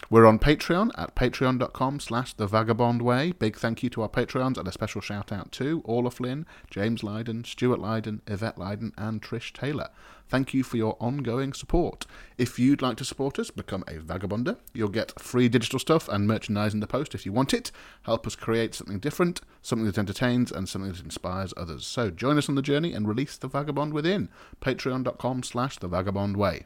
We're 0.10 0.26
on 0.26 0.40
Patreon 0.40 0.92
at 0.98 1.16
patreon.com 1.16 2.02
slash 2.02 2.34
the 2.34 2.46
vagabond 2.46 3.02
way. 3.02 3.32
Big 3.32 3.56
thank 3.56 3.82
you 3.82 3.90
to 3.92 4.02
our 4.02 4.10
Patreons 4.10 4.58
and 4.58 4.68
a 4.68 4.72
special 4.74 5.00
shout 5.00 5.32
out 5.32 5.54
to 5.54 5.82
Orla 5.86 6.12
Flynn, 6.12 6.46
James 6.70 7.02
Lydon, 7.02 7.46
Stuart 7.46 7.80
Lydon, 7.80 8.22
Yvette 8.28 8.58
Lydon, 8.58 8.92
and 8.98 9.22
Trish 9.22 9.54
Taylor. 9.54 9.88
Thank 10.28 10.54
you 10.54 10.64
for 10.64 10.76
your 10.76 10.98
ongoing 11.00 11.54
support. 11.54 12.06
If 12.38 12.60
you'd 12.60 12.82
like 12.82 12.98
to 12.98 13.06
support 13.06 13.40
us, 13.40 13.52
become 13.52 13.86
a 13.88 14.00
vagabonder. 14.00 14.58
You'll 14.74 14.90
get 14.90 15.18
free 15.18 15.48
digital 15.48 15.80
stuff 15.80 16.10
and 16.10 16.28
merchandise 16.28 16.74
in 16.74 16.82
the 16.82 16.88
post 16.88 17.16
if 17.16 17.26
you 17.26 17.32
want 17.32 17.54
it. 17.54 17.72
Help 18.02 18.28
us 18.28 18.36
create 18.36 18.76
something 18.76 19.00
different, 19.00 19.40
something 19.62 19.86
that 19.86 19.98
entertains, 19.98 20.52
and 20.52 20.68
something 20.68 20.92
that 20.92 21.04
inspires 21.04 21.54
others. 21.56 21.86
So 21.86 22.10
join 22.12 22.38
us 22.38 22.50
on 22.50 22.56
the 22.56 22.62
journey 22.62 22.92
and 22.92 23.08
release 23.08 23.38
the 23.38 23.48
vagabond 23.48 23.94
within. 23.94 24.28
Patreon.com 24.62 25.44
slash 25.44 25.78
the 25.78 25.88
vagabond 25.88 26.36
way. 26.36 26.66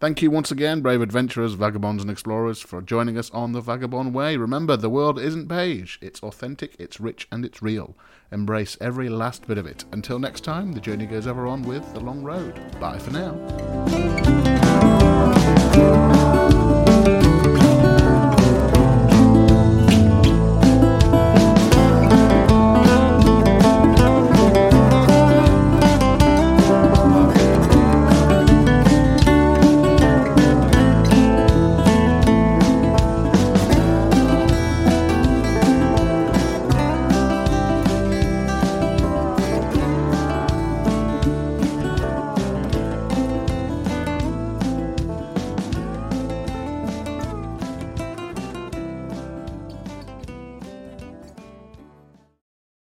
Thank 0.00 0.22
you 0.22 0.30
once 0.30 0.52
again, 0.52 0.80
brave 0.80 1.00
adventurers, 1.00 1.54
vagabonds, 1.54 2.02
and 2.02 2.10
explorers, 2.10 2.60
for 2.60 2.80
joining 2.80 3.18
us 3.18 3.30
on 3.30 3.50
the 3.50 3.60
Vagabond 3.60 4.14
Way. 4.14 4.36
Remember, 4.36 4.76
the 4.76 4.88
world 4.88 5.18
isn't 5.18 5.48
beige. 5.48 5.98
It's 6.00 6.22
authentic, 6.22 6.76
it's 6.78 7.00
rich, 7.00 7.26
and 7.32 7.44
it's 7.44 7.62
real. 7.62 7.96
Embrace 8.30 8.76
every 8.80 9.08
last 9.08 9.48
bit 9.48 9.58
of 9.58 9.66
it. 9.66 9.84
Until 9.90 10.20
next 10.20 10.44
time, 10.44 10.72
the 10.72 10.80
journey 10.80 11.06
goes 11.06 11.26
ever 11.26 11.48
on 11.48 11.62
with 11.62 11.92
The 11.94 12.00
Long 12.00 12.22
Road. 12.22 12.60
Bye 12.78 12.98
for 13.00 13.10
now. 13.10 13.34